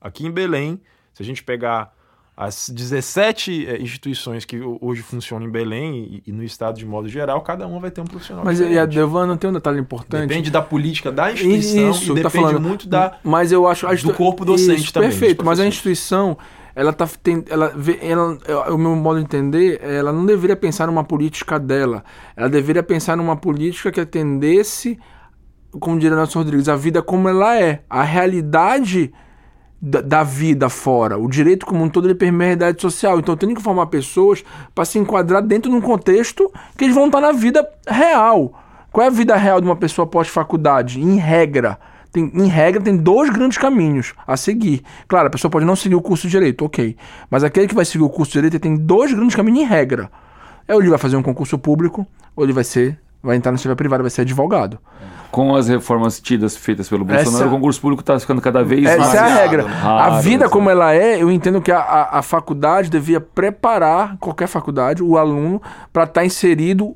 Aqui 0.00 0.26
em 0.26 0.30
Belém, 0.30 0.80
se 1.14 1.22
a 1.22 1.26
gente 1.26 1.42
pegar 1.42 1.94
as 2.36 2.70
17 2.70 3.66
eh, 3.66 3.82
instituições 3.82 4.44
que 4.44 4.58
ho- 4.58 4.78
hoje 4.80 5.02
funcionam 5.02 5.46
em 5.46 5.50
Belém 5.50 6.22
e, 6.26 6.32
no 6.32 6.42
estado 6.42 6.78
de 6.78 6.86
modo 6.86 7.06
geral, 7.08 7.40
cada 7.42 7.66
uma 7.66 7.78
vai 7.78 7.90
ter 7.90 8.00
um 8.00 8.04
profissional 8.06 8.42
Mas 8.44 8.58
e 8.58 8.62
a 8.62 8.66
diferente. 8.66 8.88
Devana 8.94 9.36
tem 9.36 9.50
um 9.50 9.52
detalhe 9.52 9.78
importante. 9.78 10.26
Depende 10.28 10.50
da 10.50 10.62
política 10.62 11.12
da 11.12 11.30
instituição 11.32 11.90
Isso, 11.90 12.04
e 12.04 12.08
tá 12.08 12.14
depende 12.14 12.30
falando. 12.46 12.60
muito 12.60 12.88
da 12.88 13.18
Mas 13.22 13.52
eu 13.52 13.66
acho 13.68 13.86
a 13.86 13.94
do 13.94 14.14
corpo 14.14 14.44
docente 14.44 14.82
Isso, 14.84 14.92
também, 14.92 15.10
Perfeito, 15.10 15.44
mas 15.44 15.60
a 15.60 15.66
instituição, 15.66 16.38
ela 16.74 16.90
tá 16.92 17.06
tem, 17.22 17.44
ela, 17.50 17.68
vê- 17.76 17.98
ela 18.00 18.38
o 18.72 18.78
meu 18.78 18.96
modo 18.96 19.18
de 19.18 19.24
entender, 19.24 19.78
ela 19.82 20.10
não 20.10 20.24
deveria 20.24 20.56
pensar 20.56 20.86
numa 20.86 21.04
política 21.04 21.60
dela. 21.60 22.02
Ela 22.34 22.48
deveria 22.48 22.82
pensar 22.82 23.14
numa 23.14 23.36
política 23.36 23.92
que 23.92 24.00
atendesse, 24.00 24.98
como 25.78 25.98
diria 25.98 26.16
Nelson 26.16 26.38
Rodrigues, 26.38 26.68
a 26.70 26.76
vida 26.76 27.02
como 27.02 27.28
ela 27.28 27.60
é, 27.60 27.82
a 27.90 28.02
realidade 28.02 29.12
da, 29.82 30.00
da 30.00 30.22
vida 30.22 30.68
fora. 30.68 31.18
O 31.18 31.28
direito 31.28 31.66
como 31.66 31.82
um 31.82 31.88
todo 31.88 32.06
ele 32.06 32.14
permeia 32.14 32.52
a 32.52 32.54
realidade 32.54 32.80
social. 32.80 33.18
Então 33.18 33.36
tem 33.36 33.52
que 33.52 33.60
formar 33.60 33.86
pessoas 33.86 34.44
para 34.72 34.84
se 34.84 34.96
enquadrar 34.96 35.42
dentro 35.42 35.68
de 35.68 35.76
um 35.76 35.80
contexto 35.80 36.48
que 36.78 36.84
eles 36.84 36.94
vão 36.94 37.06
estar 37.06 37.20
na 37.20 37.32
vida 37.32 37.68
real. 37.88 38.52
Qual 38.92 39.04
é 39.04 39.08
a 39.08 39.10
vida 39.10 39.34
real 39.34 39.60
de 39.60 39.66
uma 39.66 39.74
pessoa 39.74 40.06
pós-faculdade? 40.06 41.00
Em 41.00 41.16
regra. 41.16 41.78
Tem, 42.12 42.30
em 42.34 42.46
regra, 42.46 42.80
tem 42.80 42.96
dois 42.96 43.30
grandes 43.30 43.56
caminhos 43.56 44.12
a 44.26 44.36
seguir. 44.36 44.82
Claro, 45.08 45.28
a 45.28 45.30
pessoa 45.30 45.50
pode 45.50 45.64
não 45.64 45.74
seguir 45.74 45.94
o 45.94 46.02
curso 46.02 46.26
de 46.26 46.30
direito, 46.30 46.64
ok. 46.64 46.94
Mas 47.30 47.42
aquele 47.42 47.66
que 47.66 47.74
vai 47.74 47.86
seguir 47.86 48.04
o 48.04 48.10
curso 48.10 48.32
de 48.32 48.38
direito 48.38 48.60
tem 48.60 48.76
dois 48.76 49.12
grandes 49.12 49.34
caminhos 49.34 49.60
em 49.60 49.64
regra. 49.64 50.10
É 50.68 50.74
ou 50.74 50.80
ele 50.80 50.90
vai 50.90 50.98
fazer 50.98 51.16
um 51.16 51.22
concurso 51.22 51.58
público, 51.58 52.06
ou 52.36 52.44
ele 52.44 52.52
vai 52.52 52.64
ser. 52.64 53.00
Vai 53.22 53.36
entrar 53.36 53.52
no 53.52 53.58
setor 53.58 53.76
privado, 53.76 54.02
vai 54.02 54.10
ser 54.10 54.22
advogado. 54.22 54.78
Com 55.30 55.54
as 55.54 55.68
reformas 55.68 56.20
tidas 56.20 56.56
feitas 56.56 56.88
pelo 56.88 57.04
Essa- 57.10 57.22
Bolsonaro, 57.24 57.48
o 57.48 57.54
concurso 57.54 57.80
público 57.80 58.02
está 58.02 58.18
ficando 58.18 58.40
cada 58.42 58.62
vez 58.64 58.82
mais. 58.82 59.00
Essa 59.00 59.16
é 59.16 59.20
a 59.20 59.26
regra. 59.34 59.62
né? 59.62 59.70
a 59.70 60.08
Raro, 60.08 60.22
vida 60.22 60.44
assim. 60.44 60.52
como 60.52 60.68
ela 60.68 60.92
é, 60.92 61.22
eu 61.22 61.30
entendo 61.30 61.60
que 61.62 61.70
a, 61.72 61.78
a, 61.78 62.18
a 62.18 62.22
faculdade 62.22 62.90
devia 62.90 63.20
preparar, 63.20 64.16
qualquer 64.18 64.46
faculdade, 64.48 65.02
o 65.02 65.16
aluno 65.16 65.62
para 65.92 66.04
estar 66.04 66.24
inserido 66.24 66.86
hum, 66.88 66.94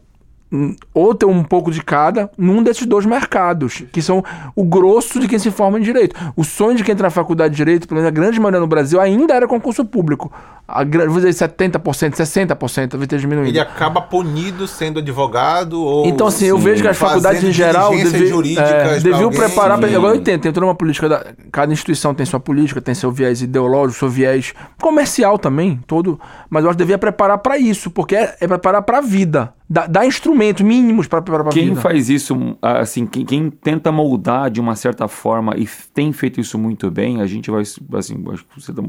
ou 0.95 1.15
ter 1.15 1.27
um 1.27 1.43
pouco 1.43 1.71
de 1.71 1.83
cada 1.83 2.31
num 2.39 2.63
desses 2.63 2.87
dois 2.87 3.05
mercados, 3.05 3.83
que 3.93 4.01
são 4.01 4.23
o 4.55 4.65
grosso 4.65 5.19
de 5.19 5.27
quem 5.29 5.39
se 5.39 5.51
forma 5.51 5.79
em 5.79 5.83
direito. 5.83 6.15
O 6.37 6.45
sonho 6.45 6.77
de 6.77 6.85
quem 6.85 6.93
entra 6.93 7.07
na 7.07 7.11
faculdade 7.11 7.51
de 7.53 7.57
direito, 7.57 7.87
pelo 7.89 8.01
menos 8.01 8.09
a 8.09 8.15
grande 8.15 8.39
maioria 8.39 8.61
no 8.61 8.67
Brasil, 8.67 9.01
ainda 9.01 9.35
era 9.35 9.47
concurso 9.49 9.85
público. 9.85 10.33
A, 10.69 10.83
vou 10.85 11.21
dizer 11.21 11.31
70%, 11.49 11.79
60%, 12.15 12.89
deve 12.93 13.07
ter 13.07 13.19
diminuído. 13.21 13.51
Ele 13.51 13.61
acaba 13.61 14.01
punido 14.01 14.67
sendo 14.67 14.99
advogado 14.99 15.81
ou 15.81 16.07
Então, 16.07 16.27
assim, 16.27 16.47
eu 16.47 16.59
Sim. 16.59 16.65
vejo 16.65 16.83
que 16.83 16.89
as 16.89 16.97
faculdades 16.97 17.43
em 17.45 17.53
geral 17.53 17.91
diligências 17.91 18.21
devi- 18.21 18.27
jurídicas 18.33 18.69
é, 18.69 18.95
deviam 19.01 19.25
alguém. 19.25 19.39
preparar. 19.41 19.79
Pra, 19.79 19.89
agora 19.89 20.15
eu 20.15 20.21
entendo, 20.21 20.41
tem 20.43 20.53
toda 20.53 20.67
uma 20.67 20.75
política. 20.75 21.09
Da, 21.09 21.25
cada 21.53 21.73
instituição 21.73 22.13
tem 22.15 22.27
sua 22.27 22.41
política, 22.41 22.81
tem 22.81 22.95
seu 22.97 23.13
viés 23.13 23.43
ideológico, 23.43 24.01
seu 24.01 24.09
viés 24.09 24.55
comercial 24.81 25.39
também, 25.39 25.81
todo. 25.87 26.19
Mas 26.51 26.65
eu 26.65 26.71
acho 26.71 26.77
que 26.77 26.83
devia 26.83 26.99
preparar 26.99 27.39
para 27.39 27.57
isso, 27.59 27.89
porque 27.89 28.17
é, 28.17 28.37
é 28.41 28.49
preparar 28.49 28.83
para 28.83 28.99
a 28.99 29.01
vida. 29.01 29.53
Dá, 29.71 29.87
dá 29.87 30.05
instrumentos 30.37 30.63
mínimos 30.63 31.07
para 31.07 31.19
a 31.19 31.45
Quem 31.51 31.71
vida. 31.71 31.81
faz 31.81 32.11
isso, 32.11 32.57
assim, 32.61 33.07
quem, 33.07 33.25
quem 33.25 33.51
tenta 33.51 33.91
moldar 33.91 34.51
de 34.51 34.61
uma 34.61 34.77
certa 34.77 35.09
forma 35.09 35.57
e 35.57 35.67
tem 35.95 36.13
feito 36.13 36.41
isso 36.41 36.59
muito 36.59 36.91
bem, 36.91 37.21
a 37.21 37.27
gente 37.27 37.51
vai, 37.51 37.63
assim, 37.63 38.25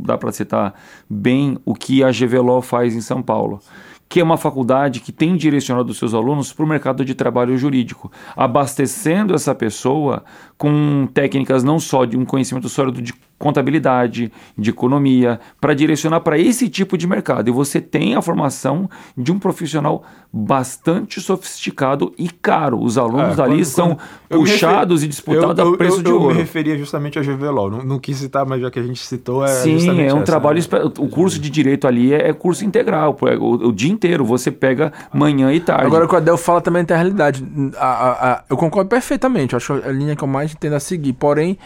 dá 0.06 0.18
para 0.18 0.32
citar 0.32 0.74
bem 1.10 1.58
o 1.66 1.74
que 1.74 2.04
a 2.04 2.12
GVLO 2.12 2.62
faz 2.62 2.96
em 2.96 3.02
São 3.02 3.22
Paulo, 3.22 3.60
que 4.10 4.20
é 4.20 4.24
uma 4.24 4.38
faculdade 4.38 5.00
que 5.00 5.12
tem 5.12 5.36
direcionado 5.36 5.92
os 5.92 5.98
seus 5.98 6.14
alunos 6.14 6.54
para 6.54 6.66
o 6.66 6.68
mercado 6.68 7.04
de 7.04 7.14
trabalho 7.14 7.58
jurídico, 7.58 8.12
abastecendo 8.36 9.34
essa 9.34 9.56
pessoa 9.56 10.24
com 10.58 11.08
técnicas 11.14 11.64
não 11.64 11.80
só 11.80 12.06
de 12.06 12.18
um 12.18 12.26
conhecimento 12.26 12.70
sólido 12.70 13.02
de 13.02 13.14
contabilidade, 13.38 14.32
de 14.58 14.70
economia, 14.70 15.40
para 15.62 15.74
direcionar 15.74 16.22
para 16.22 16.38
esse 16.38 16.68
tipo 16.70 16.98
de 16.98 17.06
mercado. 17.08 17.48
E 17.50 17.52
você 17.52 17.80
tem 17.80 18.16
a 18.16 18.22
formação 18.22 18.90
de 19.18 19.32
um 19.32 19.38
profissional 19.40 20.04
bastante 20.32 21.20
sofisticado 21.22 22.14
e 22.18 22.30
caro. 22.30 22.80
Os 22.82 22.98
alunos 22.98 23.34
É, 23.34 23.36
dali 23.36 23.56
quando- 23.58 23.66
são 23.66 23.98
eu 24.30 24.40
puxados 24.40 25.04
e 25.04 25.08
disputados 25.08 25.58
eu, 25.66 25.74
a 25.74 25.78
preço 25.78 25.98
eu, 26.00 26.04
de 26.04 26.10
eu 26.10 26.22
ouro. 26.22 26.34
me 26.36 26.42
referia 26.42 26.78
justamente 26.78 27.18
a 27.18 27.22
GVLOL. 27.22 27.70
Não, 27.72 27.84
não 27.84 28.00
quis 28.00 28.18
citar, 28.18 28.46
mas 28.46 28.62
já 28.62 28.70
que 28.72 28.80
a 28.80 28.84
gente 28.84 29.00
citou, 29.06 29.44
é 29.44 29.48
Sim, 29.48 30.00
é 30.02 30.14
um 30.14 30.18
essa, 30.18 30.26
trabalho. 30.26 30.60
né? 30.60 30.92
O 31.00 31.08
curso 31.08 31.40
de 31.40 31.50
direito 31.50 31.88
ali 31.88 32.14
é, 32.14 32.30
é 32.30 32.34
curso 32.34 32.66
integral, 32.66 33.18
é 33.24 33.36
o, 33.38 33.68
o 33.70 33.74
dia 33.74 33.92
inteiro. 33.92 34.26
Você 34.26 34.52
pega 34.52 34.92
manhã 35.14 35.52
e 35.54 35.60
tarde. 35.60 35.86
Agora, 35.86 36.06
o 36.06 36.08
que 36.08 36.14
o 36.16 36.18
Adel 36.18 36.38
fala 36.38 36.62
também 36.62 36.84
tem 36.86 36.96
a 36.96 37.00
realidade. 37.00 37.46
A- 37.78 37.86
a- 37.86 38.32
a- 38.34 38.44
eu 38.50 38.58
concordo 38.58 38.90
perfeitamente, 38.90 39.54
eu 39.54 39.58
acho 39.58 39.74
a 39.74 39.92
linha 39.92 40.16
que 40.16 40.24
eu 40.24 40.28
mais 40.28 40.54
tendo 40.56 40.76
a 40.76 40.80
seguir. 40.80 41.14
Porém, 41.14 41.58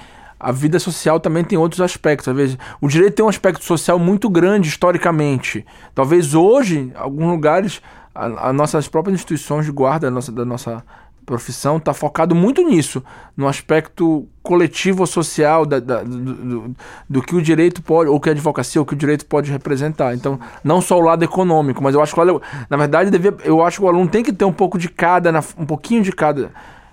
a 0.43 0.51
vida 0.51 0.79
social 0.79 1.19
também 1.19 1.43
tem 1.43 1.57
outros 1.57 1.81
aspectos. 1.81 2.27
Às 2.27 2.35
vezes, 2.35 2.57
o 2.81 2.87
direito 2.87 3.15
tem 3.15 3.25
um 3.25 3.29
aspecto 3.29 3.63
social 3.63 3.99
muito 3.99 4.29
grande 4.29 4.67
historicamente. 4.69 5.65
Talvez 5.93 6.33
hoje, 6.33 6.79
em 6.79 6.91
alguns 6.95 7.27
lugares, 7.29 7.81
a- 8.13 8.49
as 8.49 8.55
nossas 8.55 8.87
próprias 8.87 9.15
instituições 9.15 9.65
de 9.65 9.71
guarda 9.71 10.07
da 10.07 10.11
nossa, 10.11 10.31
da 10.31 10.43
nossa 10.45 10.83
profissão 11.23 11.77
está 11.77 11.93
focado 11.93 12.33
muito 12.33 12.63
nisso, 12.67 13.03
no 13.37 13.47
aspecto 13.47 14.27
coletivo 14.41 15.01
ou 15.01 15.07
social 15.07 15.65
da- 15.65 15.79
da- 15.79 16.01
do, 16.03 16.17
do- 16.33 16.75
do 17.07 17.21
que 17.21 17.35
o 17.35 17.41
direito 17.41 17.81
pode, 17.81 18.09
ou 18.09 18.19
que 18.19 18.27
a 18.27 18.31
advocacia, 18.31 18.81
ou 18.81 18.85
que 18.85 18.93
o 18.93 18.97
direito 18.97 19.25
pode 19.27 19.51
representar. 19.51 20.15
Então, 20.15 20.39
não 20.63 20.81
só 20.81 20.97
o 20.97 21.01
lado 21.01 21.23
econômico, 21.23 21.81
mas 21.81 21.93
eu 21.93 22.01
acho 22.01 22.15
que, 22.15 22.21
na 22.69 22.75
verdade, 22.77 23.11
devia, 23.11 23.33
eu 23.45 23.63
acho 23.63 23.79
que 23.79 23.85
o 23.85 23.87
aluno 23.87 24.09
tem 24.09 24.23
que 24.23 24.33
ter 24.33 24.43
um 24.45 24.51
pouco 24.51 24.77
de 24.79 24.89
cada, 24.89 25.31
um 25.57 25.65
pouquinho 25.65 26.01
de 26.01 26.11
cada 26.11 26.49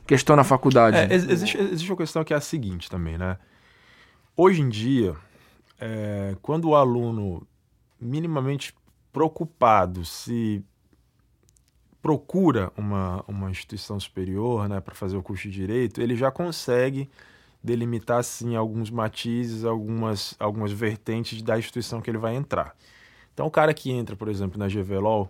questão 0.08 0.34
na 0.34 0.42
faculdade. 0.42 0.96
É, 0.96 1.12
ex- 1.12 1.28
existe, 1.28 1.58
existe 1.58 1.90
uma 1.90 1.96
questão 1.96 2.24
que 2.24 2.32
é 2.32 2.36
a 2.36 2.40
seguinte 2.40 2.90
também, 2.90 3.18
né? 3.18 3.36
Hoje 4.34 4.62
em 4.62 4.68
dia, 4.68 5.14
é, 5.78 6.34
quando 6.40 6.70
o 6.70 6.74
aluno 6.74 7.46
minimamente 8.00 8.74
preocupado 9.12 10.04
se 10.04 10.64
procura 12.00 12.72
uma, 12.76 13.22
uma 13.28 13.50
instituição 13.50 14.00
superior 14.00 14.68
né, 14.68 14.80
para 14.80 14.94
fazer 14.94 15.16
o 15.16 15.22
curso 15.22 15.42
de 15.42 15.50
direito, 15.50 16.00
ele 16.00 16.16
já 16.16 16.30
consegue 16.30 17.10
delimitar 17.62 18.22
sim 18.24 18.54
alguns 18.56 18.88
matizes, 18.88 19.64
algumas, 19.64 20.34
algumas 20.38 20.72
vertentes 20.72 21.42
da 21.42 21.58
instituição 21.58 22.00
que 22.00 22.08
ele 22.08 22.18
vai 22.18 22.34
entrar. 22.34 22.74
Então, 23.34 23.46
o 23.46 23.50
cara 23.50 23.74
que 23.74 23.90
entra, 23.90 24.16
por 24.16 24.28
exemplo, 24.28 24.58
na 24.58 24.68
GVLOL, 24.68 25.28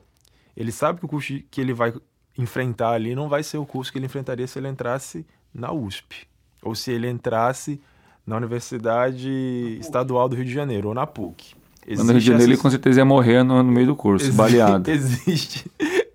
ele 0.57 0.71
sabe 0.71 1.01
que 1.01 1.07
o 1.07 1.09
curso 1.09 1.41
que 1.51 1.61
ele 1.61 1.73
vai 1.73 1.93
enfrentar 2.39 2.93
ali 2.93 3.15
não 3.15 3.29
vai 3.29 3.43
ser 3.43 3.59
o 3.59 3.67
curso 3.67 3.91
que 3.91 3.99
ele 3.99 4.07
enfrentaria 4.07 4.47
se 4.47 4.59
ele 4.59 4.69
entrasse 4.69 5.27
na 5.53 5.73
USP, 5.73 6.27
ou 6.63 6.75
se 6.75 6.93
ele 6.93 7.11
entrasse 7.11 7.81
na 8.25 8.37
Universidade 8.37 9.79
Estadual 9.81 10.29
do 10.29 10.37
Rio 10.37 10.45
de 10.45 10.53
Janeiro, 10.53 10.89
ou 10.89 10.95
na 10.95 11.07
PUC. 11.07 11.57
Existe 11.87 12.07
no 12.07 12.13
Rio 12.13 12.21
de 12.21 12.27
Janeiro 12.27 12.53
ele 12.53 12.61
com 12.61 12.71
certeza 12.71 13.01
ia 13.01 13.05
morrer 13.05 13.43
no, 13.43 13.63
no 13.63 13.73
meio 13.73 13.89
do 13.89 13.97
curso, 13.97 14.27
existe, 14.27 14.37
baleado. 14.37 14.89
Existe, 14.91 15.71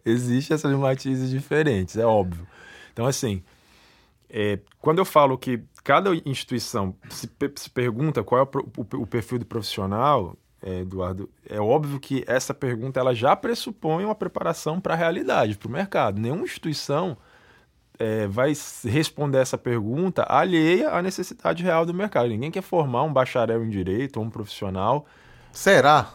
existe 0.05 0.53
essas 0.53 0.73
matizes 0.77 1.29
diferentes, 1.29 1.97
é 1.97 2.05
óbvio. 2.05 2.47
Então, 2.93 3.05
assim, 3.05 3.43
é, 4.29 4.59
quando 4.79 4.99
eu 4.99 5.05
falo 5.05 5.37
que 5.37 5.61
cada 5.83 6.11
instituição 6.25 6.95
se, 7.09 7.29
se 7.55 7.69
pergunta 7.69 8.23
qual 8.23 8.41
é 8.41 8.43
o, 8.43 8.59
o, 8.77 9.01
o 9.01 9.07
perfil 9.07 9.39
do 9.39 9.45
profissional, 9.45 10.37
Eduardo, 10.63 11.29
é 11.47 11.59
óbvio 11.59 11.99
que 11.99 12.23
essa 12.27 12.53
pergunta 12.53 12.99
ela 12.99 13.13
já 13.13 13.35
pressupõe 13.35 14.05
uma 14.05 14.15
preparação 14.15 14.79
para 14.79 14.93
a 14.93 14.97
realidade, 14.97 15.57
para 15.57 15.67
o 15.67 15.71
mercado. 15.71 16.19
Nenhuma 16.19 16.43
instituição 16.43 17.17
é, 17.99 18.27
vai 18.27 18.53
responder 18.85 19.39
essa 19.39 19.57
pergunta 19.57 20.25
alheia 20.27 20.91
à 20.91 21.01
necessidade 21.01 21.63
real 21.63 21.85
do 21.85 21.93
mercado. 21.93 22.29
Ninguém 22.29 22.51
quer 22.51 22.61
formar 22.61 23.03
um 23.03 23.13
bacharel 23.13 23.63
em 23.63 23.69
direito 23.69 24.17
ou 24.17 24.25
um 24.25 24.29
profissional. 24.29 25.05
Será? 25.51 26.13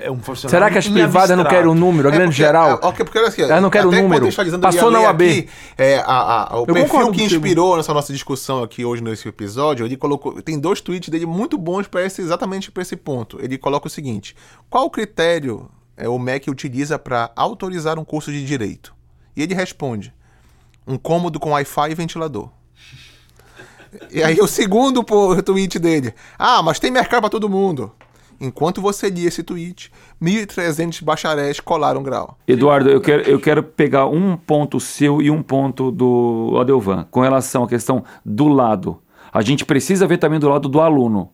É 0.00 0.10
um 0.10 0.20
Será 0.34 0.70
que 0.70 0.78
as 0.78 0.88
privadas 0.88 1.36
não 1.36 1.44
querem 1.44 1.68
o 1.68 1.74
número, 1.74 2.08
a 2.08 2.12
é 2.12 2.14
grande 2.14 2.30
porque, 2.30 2.42
geral? 2.42 2.80
É, 2.82 2.86
okay, 2.86 3.04
porque, 3.04 3.18
assim, 3.18 3.42
Ela 3.42 3.60
não 3.60 3.70
quer 3.70 3.86
o 3.86 3.92
número. 3.92 4.28
Passou 4.60 4.90
na 4.90 5.02
UAB. 5.02 5.22
Aqui, 5.22 5.48
é, 5.76 5.98
a, 5.98 6.52
a, 6.52 6.60
o 6.60 6.64
Eu 6.66 6.74
perfil 6.74 7.12
que 7.12 7.22
inspirou 7.22 7.76
nessa 7.76 7.94
nossa 7.94 8.12
discussão 8.12 8.62
aqui 8.64 8.84
hoje 8.84 9.02
nesse 9.02 9.28
episódio, 9.28 9.86
ele 9.86 9.96
colocou. 9.96 10.42
Tem 10.42 10.58
dois 10.58 10.80
tweets 10.80 11.08
dele 11.08 11.26
muito 11.26 11.56
bons 11.56 11.86
para 11.86 12.04
esse, 12.04 12.20
exatamente 12.20 12.72
para 12.72 12.82
esse 12.82 12.96
ponto. 12.96 13.38
Ele 13.40 13.56
coloca 13.56 13.86
o 13.86 13.90
seguinte: 13.90 14.34
qual 14.68 14.86
o 14.86 14.90
critério 14.90 15.70
é, 15.96 16.08
o 16.08 16.18
MEC 16.18 16.50
utiliza 16.50 16.98
para 16.98 17.30
autorizar 17.36 18.00
um 18.00 18.04
curso 18.04 18.32
de 18.32 18.44
direito? 18.44 18.92
E 19.36 19.42
ele 19.42 19.54
responde: 19.54 20.12
um 20.88 20.98
cômodo 20.98 21.38
com 21.38 21.50
Wi-Fi 21.50 21.92
e 21.92 21.94
ventilador. 21.94 22.50
E 24.10 24.22
aí 24.24 24.40
o 24.40 24.48
segundo 24.48 25.04
tweet 25.44 25.78
dele: 25.78 26.12
ah, 26.36 26.62
mas 26.64 26.80
tem 26.80 26.90
mercado 26.90 27.20
para 27.20 27.30
todo 27.30 27.48
mundo. 27.48 27.92
Enquanto 28.40 28.80
você 28.80 29.08
lia 29.08 29.28
esse 29.28 29.42
tweet, 29.42 29.90
1.300 30.22 31.02
bacharéis 31.02 31.58
colaram 31.58 32.02
grau. 32.02 32.38
Eduardo, 32.46 32.88
eu 32.88 33.00
quero, 33.00 33.22
eu 33.22 33.40
quero 33.40 33.62
pegar 33.62 34.06
um 34.06 34.36
ponto 34.36 34.78
seu 34.78 35.20
e 35.20 35.30
um 35.30 35.42
ponto 35.42 35.90
do 35.90 36.56
Adelvan 36.60 37.06
com 37.10 37.20
relação 37.20 37.64
à 37.64 37.68
questão 37.68 38.04
do 38.24 38.46
lado. 38.46 38.98
A 39.32 39.42
gente 39.42 39.64
precisa 39.64 40.06
ver 40.06 40.18
também 40.18 40.38
do 40.38 40.48
lado 40.48 40.68
do 40.68 40.80
aluno. 40.80 41.30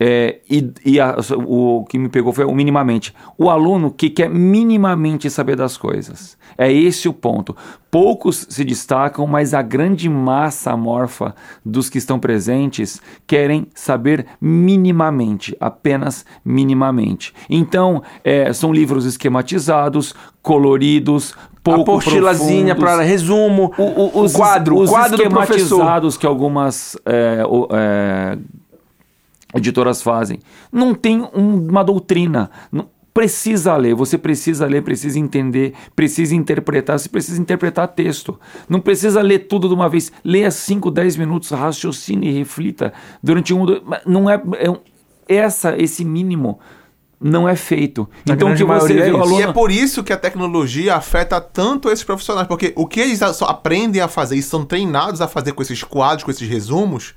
É, 0.00 0.40
e, 0.50 0.72
e 0.84 1.00
a, 1.00 1.16
o 1.46 1.84
que 1.84 1.96
me 1.96 2.08
pegou 2.08 2.32
foi 2.32 2.44
o 2.44 2.54
minimamente. 2.54 3.14
O 3.38 3.48
aluno 3.48 3.90
que 3.90 4.10
quer 4.10 4.28
minimamente 4.28 5.30
saber 5.30 5.56
das 5.56 5.76
coisas. 5.76 6.36
É 6.58 6.72
esse 6.72 7.08
o 7.08 7.12
ponto. 7.12 7.56
Poucos 7.90 8.46
se 8.48 8.64
destacam, 8.64 9.26
mas 9.26 9.54
a 9.54 9.62
grande 9.62 10.08
massa 10.08 10.72
amorfa 10.72 11.34
dos 11.64 11.88
que 11.88 11.98
estão 11.98 12.18
presentes 12.18 13.00
querem 13.26 13.66
saber 13.74 14.26
minimamente, 14.40 15.56
apenas 15.60 16.24
minimamente. 16.44 17.32
Então, 17.48 18.02
é, 18.24 18.52
são 18.52 18.72
livros 18.72 19.04
esquematizados, 19.04 20.14
coloridos, 20.42 21.34
pouco 21.62 21.92
apostilazinha 21.92 22.74
para 22.74 23.02
resumo, 23.02 23.72
o, 23.78 23.82
o, 23.82 24.22
os, 24.22 24.32
quadro, 24.32 24.78
os 24.78 24.90
o 24.90 24.92
quadro 24.92 25.22
esquematizados 25.22 26.16
que 26.16 26.26
algumas 26.26 26.96
é, 27.06 27.42
é, 27.72 28.38
editoras 29.54 30.02
fazem. 30.02 30.38
Não 30.70 30.94
tem 30.94 31.20
um, 31.20 31.68
uma 31.68 31.82
doutrina. 31.82 32.50
Não, 32.70 32.88
precisa 33.12 33.76
ler, 33.76 33.94
você 33.94 34.16
precisa 34.16 34.66
ler, 34.66 34.82
precisa 34.82 35.18
entender, 35.18 35.74
precisa 35.94 36.34
interpretar, 36.34 36.98
você 36.98 37.08
precisa 37.08 37.40
interpretar 37.40 37.88
texto. 37.88 38.38
Não 38.68 38.80
precisa 38.80 39.20
ler 39.20 39.40
tudo 39.40 39.68
de 39.68 39.74
uma 39.74 39.88
vez. 39.88 40.10
Leia 40.24 40.50
5, 40.50 40.90
10 40.90 41.16
minutos, 41.16 41.50
raciocine 41.50 42.28
e 42.28 42.32
reflita 42.32 42.92
durante 43.22 43.52
um. 43.52 43.66
Não 44.06 44.28
é, 44.28 44.40
é 44.56 45.36
essa, 45.36 45.76
esse 45.76 46.04
mínimo 46.04 46.58
não 47.20 47.48
é 47.48 47.54
feito. 47.54 48.08
Na 48.26 48.34
então 48.34 48.52
que 48.52 48.64
você 48.64 48.94
vê 48.94 49.08
é 49.08 49.12
o 49.12 49.22
aluno... 49.22 49.40
E 49.40 49.42
é 49.44 49.52
por 49.52 49.70
isso 49.70 50.02
que 50.02 50.12
a 50.12 50.16
tecnologia 50.16 50.96
afeta 50.96 51.40
tanto 51.40 51.88
esses 51.88 52.04
profissionais, 52.04 52.48
porque 52.48 52.72
o 52.74 52.84
que 52.84 52.98
eles 52.98 53.22
aprendem 53.22 54.02
a 54.02 54.08
fazer 54.08 54.34
e 54.34 54.42
são 54.42 54.64
treinados 54.64 55.20
a 55.20 55.28
fazer 55.28 55.52
com 55.52 55.62
esses 55.62 55.84
quadros, 55.84 56.24
com 56.24 56.32
esses 56.32 56.48
resumos, 56.48 57.14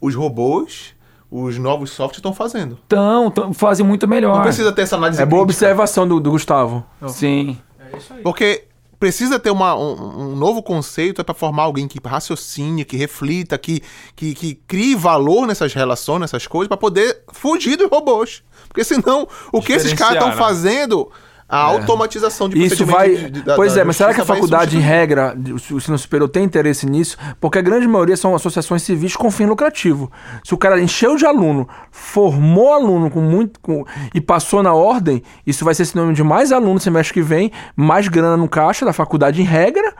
os 0.00 0.14
robôs 0.14 0.95
os 1.30 1.58
novos 1.58 1.90
softwares 1.90 2.18
estão 2.18 2.32
fazendo. 2.32 2.78
Estão, 2.82 3.52
fazem 3.52 3.84
muito 3.84 4.06
melhor. 4.06 4.36
Não 4.36 4.42
precisa 4.42 4.72
ter 4.72 4.82
essa 4.82 4.96
análise 4.96 5.20
É 5.20 5.26
boa 5.26 5.42
observação 5.42 6.06
do, 6.06 6.20
do 6.20 6.30
Gustavo. 6.30 6.84
Sim. 7.08 7.58
É 7.92 7.96
isso 7.96 8.12
aí. 8.12 8.22
Porque 8.22 8.64
precisa 8.98 9.38
ter 9.38 9.50
uma, 9.50 9.74
um, 9.74 10.32
um, 10.32 10.36
novo 10.36 10.62
conceito 10.62 11.20
é 11.20 11.24
para 11.24 11.34
formar 11.34 11.64
alguém 11.64 11.86
que 11.86 11.98
raciocine, 12.04 12.84
que 12.84 12.96
reflita, 12.96 13.58
que, 13.58 13.82
que, 14.14 14.34
que 14.34 14.54
crie 14.66 14.94
valor 14.94 15.46
nessas 15.46 15.74
relações, 15.74 16.20
nessas 16.20 16.46
coisas, 16.46 16.68
para 16.68 16.76
poder 16.76 17.22
fugir 17.32 17.76
dos 17.76 17.90
robôs. 17.90 18.42
Porque 18.68 18.84
senão, 18.84 19.28
o 19.52 19.60
que 19.60 19.72
esses 19.72 19.92
caras 19.92 20.14
estão 20.14 20.28
né? 20.28 20.36
fazendo 20.36 21.10
a 21.48 21.58
é. 21.58 21.62
automatização 21.76 22.48
de 22.48 22.62
Isso 22.62 22.84
vai. 22.84 23.14
De, 23.14 23.30
de, 23.30 23.42
pois 23.54 23.74
da, 23.74 23.82
é, 23.82 23.84
mas 23.84 23.96
será 23.96 24.12
que 24.12 24.20
a 24.20 24.24
faculdade, 24.24 24.76
em 24.76 24.80
regra, 24.80 25.36
o 25.70 25.76
ensino 25.76 25.96
superior 25.96 26.28
tem 26.28 26.42
interesse 26.42 26.86
nisso? 26.86 27.16
Porque 27.40 27.58
a 27.58 27.62
grande 27.62 27.86
maioria 27.86 28.16
são 28.16 28.34
associações 28.34 28.82
civis 28.82 29.14
com 29.14 29.30
fim 29.30 29.46
lucrativo. 29.46 30.10
Se 30.42 30.54
o 30.54 30.58
cara 30.58 30.80
encheu 30.80 31.16
de 31.16 31.24
aluno, 31.24 31.68
formou 31.90 32.72
aluno 32.72 33.10
com 33.10 33.20
muito. 33.20 33.60
Com, 33.60 33.84
e 34.12 34.20
passou 34.20 34.62
na 34.62 34.74
ordem, 34.74 35.22
isso 35.46 35.64
vai 35.64 35.74
ser 35.74 35.84
sinônimo 35.84 36.14
de 36.14 36.22
mais 36.24 36.50
aluno 36.50 36.80
semestre 36.80 37.14
que 37.14 37.22
vem, 37.22 37.52
mais 37.76 38.08
grana 38.08 38.36
no 38.36 38.48
caixa 38.48 38.84
da 38.84 38.92
faculdade, 38.92 39.40
em 39.40 39.44
regra. 39.44 39.94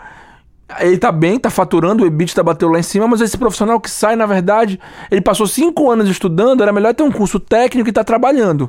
Ele 0.80 0.98
tá 0.98 1.12
bem, 1.12 1.38
tá 1.38 1.48
faturando, 1.48 2.02
o 2.02 2.06
EBITDA 2.09 2.42
bateu 2.42 2.68
lá 2.68 2.80
em 2.80 2.82
cima, 2.82 3.06
mas 3.06 3.20
esse 3.20 3.38
profissional 3.38 3.78
que 3.78 3.88
sai, 3.88 4.16
na 4.16 4.26
verdade, 4.26 4.80
ele 5.12 5.20
passou 5.20 5.46
cinco 5.46 5.88
anos 5.88 6.09
estudando, 6.09 6.61
era 6.61 6.72
melhor 6.72 6.92
ter 6.92 7.04
um 7.04 7.12
curso 7.12 7.38
técnico 7.38 7.88
e 7.88 7.92
tá 7.92 8.02
trabalhando 8.02 8.68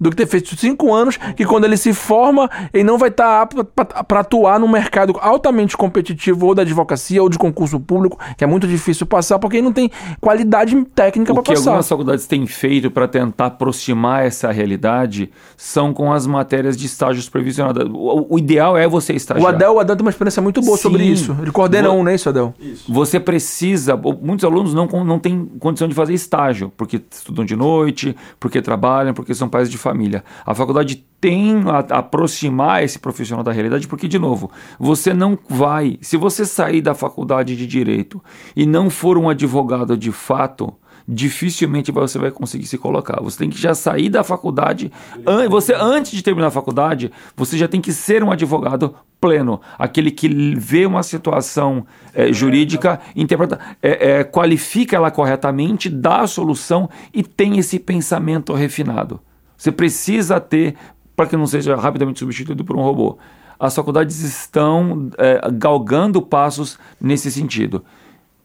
do 0.00 0.10
que 0.10 0.16
ter 0.16 0.26
feito 0.26 0.56
cinco 0.56 0.92
anos, 0.92 1.18
que 1.36 1.44
quando 1.44 1.64
ele 1.64 1.76
se 1.76 1.92
forma, 1.92 2.50
ele 2.72 2.84
não 2.84 2.98
vai 2.98 3.08
estar 3.08 3.24
tá 3.24 3.42
apto 3.42 3.64
para 3.64 4.20
atuar 4.20 4.58
no 4.60 4.68
mercado 4.68 5.14
altamente 5.20 5.76
competitivo 5.76 6.46
ou 6.46 6.54
da 6.54 6.62
advocacia 6.62 7.22
ou 7.22 7.28
de 7.28 7.38
concurso 7.38 7.78
público, 7.80 8.18
que 8.36 8.44
é 8.44 8.46
muito 8.46 8.66
difícil 8.66 9.06
passar, 9.06 9.38
porque 9.38 9.56
ele 9.56 9.64
não 9.64 9.72
tem 9.72 9.90
qualidade 10.20 10.76
técnica 10.94 11.32
para 11.32 11.42
passar. 11.42 11.60
O 11.60 11.62
que 11.62 11.68
algumas 11.68 11.88
faculdades 11.88 12.26
têm 12.26 12.46
feito 12.46 12.90
para 12.90 13.08
tentar 13.08 13.46
aproximar 13.46 14.24
essa 14.24 14.50
realidade 14.50 15.30
são 15.56 15.92
com 15.92 16.12
as 16.12 16.26
matérias 16.26 16.76
de 16.76 16.86
estágios 16.86 17.28
previsionados. 17.28 17.88
O, 17.92 18.34
o 18.34 18.38
ideal 18.38 18.76
é 18.76 18.86
você 18.86 19.14
estagiar. 19.14 19.44
O 19.44 19.48
Adel, 19.48 19.74
o 19.74 19.80
Adel 19.80 19.96
tem 19.96 20.04
uma 20.04 20.10
experiência 20.10 20.42
muito 20.42 20.60
boa 20.60 20.76
Sim. 20.76 20.82
sobre 20.82 21.04
isso. 21.04 21.36
Ele 21.40 21.50
coordena 21.50 21.90
um, 21.90 22.02
não 22.02 22.10
é 22.10 22.14
isso, 22.14 22.28
Adel? 22.28 22.54
Isso. 22.60 22.92
Você 22.92 23.18
precisa... 23.18 23.96
Muitos 23.96 24.44
alunos 24.44 24.74
não, 24.74 24.86
não 25.04 25.18
têm 25.18 25.46
condição 25.58 25.88
de 25.88 25.94
fazer 25.94 26.14
estágio, 26.14 26.72
porque 26.76 27.00
estudam 27.10 27.44
de 27.44 27.56
noite, 27.56 28.16
porque 28.38 28.60
trabalham, 28.60 29.14
porque 29.14 29.34
são 29.34 29.48
pais 29.48 29.70
de 29.70 29.78
família. 29.86 30.24
A 30.44 30.52
faculdade 30.52 31.06
tem 31.20 31.62
a, 31.68 31.78
aproximar 31.98 32.82
esse 32.82 32.98
profissional 32.98 33.44
da 33.44 33.52
realidade, 33.52 33.86
porque, 33.86 34.08
de 34.08 34.18
novo, 34.18 34.50
você 34.78 35.14
não 35.14 35.38
vai. 35.48 35.96
Se 36.00 36.16
você 36.16 36.44
sair 36.44 36.82
da 36.82 36.94
faculdade 36.94 37.56
de 37.56 37.66
direito 37.66 38.22
e 38.54 38.66
não 38.66 38.90
for 38.90 39.16
um 39.16 39.28
advogado 39.28 39.96
de 39.96 40.10
fato 40.10 40.74
dificilmente 41.08 41.92
você 41.92 42.18
vai 42.18 42.32
conseguir 42.32 42.66
se 42.66 42.76
colocar. 42.76 43.22
Você 43.22 43.38
tem 43.38 43.48
que 43.48 43.60
já 43.60 43.74
sair 43.74 44.08
da 44.08 44.24
faculdade. 44.24 44.90
An 45.24 45.48
você, 45.48 45.72
antes 45.72 46.10
de 46.10 46.20
terminar 46.20 46.48
a 46.48 46.50
faculdade, 46.50 47.12
você 47.36 47.56
já 47.56 47.68
tem 47.68 47.80
que 47.80 47.92
ser 47.92 48.24
um 48.24 48.32
advogado 48.32 48.92
pleno. 49.20 49.60
Aquele 49.78 50.10
que 50.10 50.28
vê 50.56 50.84
uma 50.84 51.04
situação 51.04 51.86
é, 52.12 52.32
jurídica, 52.32 53.00
interpreta, 53.14 53.60
é, 53.80 54.10
é, 54.10 54.24
qualifica 54.24 54.96
ela 54.96 55.10
corretamente, 55.10 55.88
dá 55.88 56.22
a 56.22 56.26
solução 56.26 56.90
e 57.14 57.22
tem 57.22 57.56
esse 57.58 57.78
pensamento 57.78 58.52
refinado. 58.52 59.20
Você 59.56 59.72
precisa 59.72 60.40
ter, 60.40 60.76
para 61.14 61.26
que 61.26 61.36
não 61.36 61.46
seja 61.46 61.76
rapidamente 61.76 62.18
substituído 62.18 62.64
por 62.64 62.76
um 62.76 62.82
robô. 62.82 63.18
As 63.58 63.74
faculdades 63.74 64.20
estão 64.20 65.10
é, 65.16 65.40
galgando 65.52 66.20
passos 66.20 66.78
nesse 67.00 67.30
sentido. 67.32 67.84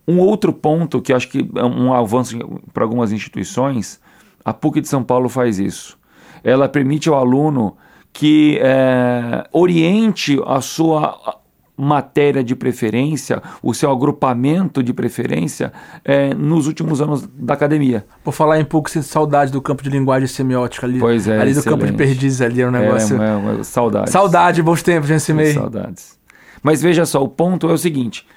Um 0.08 0.20
outro 0.20 0.54
ponto 0.54 1.02
que 1.02 1.14
acho 1.14 1.28
que 1.28 1.50
é 1.56 1.64
um 1.64 1.94
avanço 1.94 2.38
para 2.74 2.84
algumas 2.84 3.12
instituições, 3.12 4.00
a 4.44 4.54
PUC 4.54 4.82
de 4.82 4.88
São 4.88 5.04
Paulo 5.04 5.30
faz 5.30 5.60
isso. 5.60 5.98
Ela 6.44 6.68
permite 6.68 7.10
ao 7.10 7.16
aluno 7.16 7.76
que 8.14 8.58
é, 8.62 9.48
oriente 9.52 10.40
a 10.46 10.60
sua 10.62 11.41
matéria 11.82 12.44
de 12.44 12.56
preferência, 12.56 13.42
o 13.64 13.74
seu 13.74 13.92
agrupamento 13.92 14.84
de 14.84 14.94
preferência 14.94 15.74
é, 16.06 16.34
nos 16.34 16.68
últimos 16.68 17.02
anos 17.02 17.28
da 17.34 17.56
academia. 17.56 18.06
Por 18.24 18.34
falar 18.34 18.60
em 18.60 18.66
pouco, 18.66 18.90
sinto 18.90 19.06
saudade 19.06 19.52
do 19.52 19.62
campo 19.62 19.82
de 19.82 19.90
linguagem 19.90 20.28
semiótica 20.28 20.86
ali. 20.86 21.00
Pois 21.00 21.28
é, 21.28 21.40
Ali 21.42 21.54
do 21.54 21.64
campo 21.64 21.86
de 21.86 21.94
perdizes 21.94 22.42
ali, 22.42 22.62
era 22.62 22.70
um 22.70 22.74
negócio... 22.74 23.20
É, 23.22 23.26
é, 23.26 23.60
é, 23.60 23.64
saudades. 23.64 24.14
Saudade, 24.14 24.62
bons 24.62 24.84
tempos, 24.84 25.10
gente 25.10 25.22
Cimei. 25.22 25.54
Saudades. 25.54 26.20
Mas 26.62 26.82
veja 26.82 27.06
só, 27.06 27.24
o 27.24 27.28
ponto 27.28 27.68
é 27.68 27.74
o 27.74 27.78
seguinte: 27.78 28.28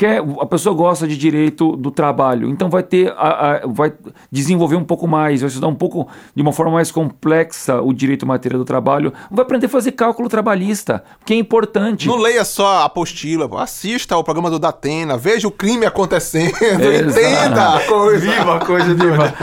quer, 0.00 0.22
a 0.40 0.46
pessoa 0.46 0.74
gosta 0.74 1.06
de 1.06 1.14
direito 1.14 1.76
do 1.76 1.90
trabalho, 1.90 2.48
então 2.48 2.70
vai 2.70 2.82
ter, 2.82 3.12
a, 3.18 3.50
a- 3.56 3.66
vai 3.66 3.92
desenvolver 4.32 4.74
um 4.76 4.82
pouco 4.84 5.06
mais, 5.06 5.42
vai 5.42 5.48
estudar 5.48 5.66
um 5.68 5.74
pouco 5.74 6.08
de 6.34 6.40
uma 6.40 6.54
forma 6.54 6.72
mais 6.72 6.90
complexa 6.90 7.82
o 7.82 7.92
direito 7.92 8.26
matéria 8.26 8.56
do 8.56 8.64
trabalho, 8.64 9.12
vai 9.30 9.44
aprender 9.44 9.66
a 9.66 9.68
fazer 9.68 9.92
cálculo 9.92 10.26
trabalhista, 10.26 11.04
que 11.26 11.34
é 11.34 11.36
importante. 11.36 12.08
Não 12.08 12.16
leia 12.16 12.46
só 12.46 12.78
a 12.78 12.84
apostila, 12.86 13.46
assista 13.62 14.14
ao 14.14 14.24
programa 14.24 14.48
do 14.48 14.58
Datena, 14.58 15.18
veja 15.18 15.46
o 15.46 15.50
crime 15.50 15.84
acontecendo, 15.84 16.54
Exato. 16.64 17.20
entenda 17.20 17.76
a 17.76 17.80
coisa. 17.86 18.20
Viva 18.30 18.56
a 18.56 18.64
coisa, 18.64 18.94
viva. 18.94 19.34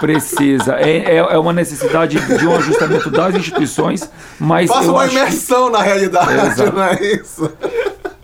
Precisa. 0.00 0.74
É, 0.76 0.96
é, 0.98 1.16
é 1.16 1.38
uma 1.38 1.52
necessidade 1.52 2.18
de 2.38 2.46
um 2.46 2.56
ajustamento 2.56 3.10
das 3.10 3.34
instituições, 3.34 4.10
mas 4.38 4.68
Faça 4.70 4.90
uma 4.90 5.02
acho 5.02 5.10
que, 5.10 5.16
imersão 5.20 5.70
na 5.70 5.82
realidade, 5.82 6.46
Exato. 6.46 6.72
não 6.76 6.82
é 6.84 7.02
isso? 7.14 7.52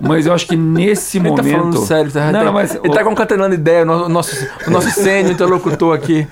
mas 0.01 0.27
eu 0.27 0.33
acho 0.33 0.47
que 0.47 0.57
nesse 0.57 1.19
Ele 1.19 1.29
momento. 1.31 1.45
tá 1.45 1.59
falando 1.59 1.79
sério, 1.87 2.11
tá? 2.13 2.33
Não, 2.33 2.45
não, 2.45 2.53
mas, 2.53 2.75
ele 2.75 2.91
tá 2.95 3.05
concatenando 3.05 3.55
ideia, 3.55 3.83
o 3.83 3.87
no- 3.87 4.09
nosso, 4.09 4.37
o 4.67 4.71
nosso 4.71 4.91
sênior 4.91 5.33
interlocutor 5.33 5.95
aqui. 5.95 6.27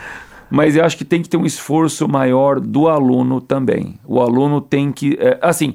Mas 0.51 0.77
eu 0.77 0.85
acho 0.85 0.97
que 0.97 1.05
tem 1.05 1.21
que 1.23 1.29
ter 1.29 1.37
um 1.37 1.47
esforço 1.47 2.07
maior 2.07 2.61
do 2.61 2.87
aluno 2.89 3.41
também. 3.41 3.99
O 4.07 4.21
aluno 4.21 4.61
tem 4.61 4.93
que. 4.93 5.17
é, 5.19 5.39
assim, 5.41 5.75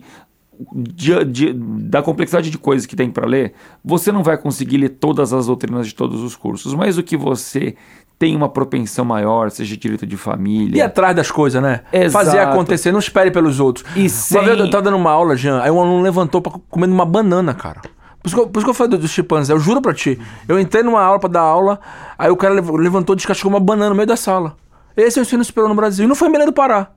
de- 0.74 1.24
de- 1.26 1.54
da 1.54 2.02
complexidade 2.02 2.50
de 2.50 2.58
coisas 2.58 2.86
que 2.86 2.96
tem 2.96 3.10
para 3.10 3.26
ler, 3.28 3.54
você 3.84 4.12
não 4.12 4.24
vai 4.24 4.38
conseguir 4.38 4.78
ler 4.78 4.90
todas 4.90 5.34
as 5.34 5.48
doutrinas 5.48 5.88
de 5.88 5.96
todos 5.96 6.22
os 6.22 6.36
cursos, 6.36 6.74
mas 6.76 6.98
o 6.98 7.04
que 7.04 7.18
você 7.18 7.76
tem 8.20 8.36
uma 8.36 8.50
propensão 8.50 9.06
maior, 9.06 9.50
seja 9.50 9.76
direito 9.78 10.06
de 10.06 10.16
E 10.16 10.18
família. 10.18 10.86
atrás 10.86 11.16
das 11.16 11.32
coisas, 11.32 11.62
né? 11.64 11.82
Exato. 11.92 12.26
Fazer 12.26 12.40
acontecer, 12.40 12.92
não 12.92 13.00
espere 13.00 13.32
pelos 13.32 13.60
outros. 13.62 13.86
E 13.96 14.02
Uma 14.02 14.10
sem- 14.10 14.44
vez 14.44 14.60
eu 14.60 14.70
tava 14.70 14.84
dando 14.84 14.98
uma 14.98 15.10
aula, 15.12 15.38
Jean, 15.38 15.62
aí 15.62 15.72
um 15.72 15.80
aluno 15.80 16.04
levantou 16.04 16.42
pra 16.42 16.52
comendo 16.70 16.94
uma 16.94 17.06
banana, 17.06 17.54
cara. 17.54 17.80
Por 18.22 18.28
isso 18.28 18.36
que 18.36 18.42
eu, 18.42 18.48
por 18.48 18.60
isso 18.60 18.66
que 18.66 18.70
eu 18.72 18.74
falei 18.74 18.90
do, 18.92 18.98
do 18.98 19.08
chimpanzé, 19.08 19.54
eu 19.54 19.60
juro 19.60 19.82
pra 19.82 19.94
ti. 19.94 20.20
Eu 20.50 20.60
entrei 20.60 20.84
numa 20.84 21.02
aula 21.02 21.18
pra 21.18 21.30
dar 21.30 21.40
aula, 21.40 21.80
aí 22.18 22.30
o 22.30 22.36
cara 22.36 22.54
lev- 22.54 22.70
levantou 22.76 23.14
e 23.14 23.16
descascou 23.16 23.50
uma 23.50 23.60
banana 23.62 23.90
no 23.92 23.96
meio 23.96 24.06
da 24.08 24.18
sala. 24.18 24.58
Esse 24.98 25.18
é 25.18 25.22
o 25.22 25.24
ensino 25.24 25.42
superior 25.46 25.70
no 25.70 25.76
Brasil. 25.76 26.04
E 26.04 26.08
não 26.08 26.16
foi 26.16 26.28
em 26.28 26.32
Belém 26.34 26.46
do 26.46 26.52
Pará. 26.52 26.90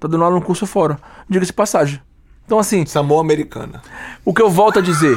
Tá 0.00 0.08
dando 0.08 0.24
aula 0.24 0.34
no 0.34 0.42
curso 0.42 0.66
fora. 0.66 0.98
Diga-se 1.28 1.52
de 1.52 1.52
passagem. 1.52 2.00
Então, 2.44 2.58
assim, 2.58 2.84
Samoa 2.84 3.20
americana. 3.20 3.80
o 4.24 4.34
que 4.34 4.42
eu 4.42 4.50
volto 4.50 4.80
a 4.80 4.82
dizer, 4.82 5.16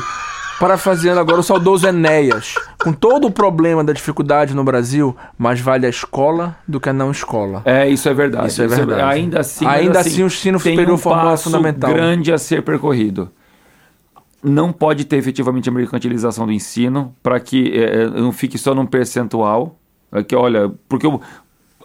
parafraseando 0.60 1.20
agora 1.20 1.39
o 1.39 1.44
saudoso 1.44 1.88
Enéas, 1.88 2.56
com 2.82 2.94
todo 2.94 3.28
o 3.28 3.32
problema 3.32 3.84
da 3.84 3.94
dificuldade 3.94 4.54
no 4.54 4.63
Brasil, 4.63 5.16
mais 5.38 5.60
vale 5.60 5.86
a 5.86 5.89
escola 5.89 6.56
do 6.68 6.80
que 6.80 6.89
a 6.89 6.94
não 6.94 7.12
escola. 7.12 7.62
É, 7.66 7.88
isso 7.88 8.08
é 8.08 8.13
verdade. 8.13 8.48
Isso 8.48 8.62
é 8.62 8.68
verdade. 8.68 9.02
ainda 9.02 9.39
assim, 9.39 9.66
Ainda 9.66 10.00
mas 10.00 10.08
assim, 10.08 10.24
o 10.24 10.28
ensino 10.28 10.60
superior 10.60 10.92
um 10.92 10.98
formal 10.98 11.34
é 11.34 11.38
fundamental. 11.38 11.92
grande 11.94 12.32
a 12.32 12.38
ser 12.38 12.62
percorrido. 12.63 13.30
Não 14.44 14.74
pode 14.74 15.06
ter 15.06 15.18
efetivamente 15.18 15.70
a 15.70 15.72
mercantilização 15.72 16.46
do 16.46 16.52
ensino 16.52 17.16
para 17.24 17.39
que 17.39 17.72
eh, 17.74 18.10
não 18.10 18.32
fique 18.34 18.58
só 18.58 18.76
num 18.76 18.86
percentual. 18.86 19.80
É 20.12 20.22
que, 20.22 20.36
olha, 20.36 20.70
porque 20.88 21.06
eu 21.08 21.20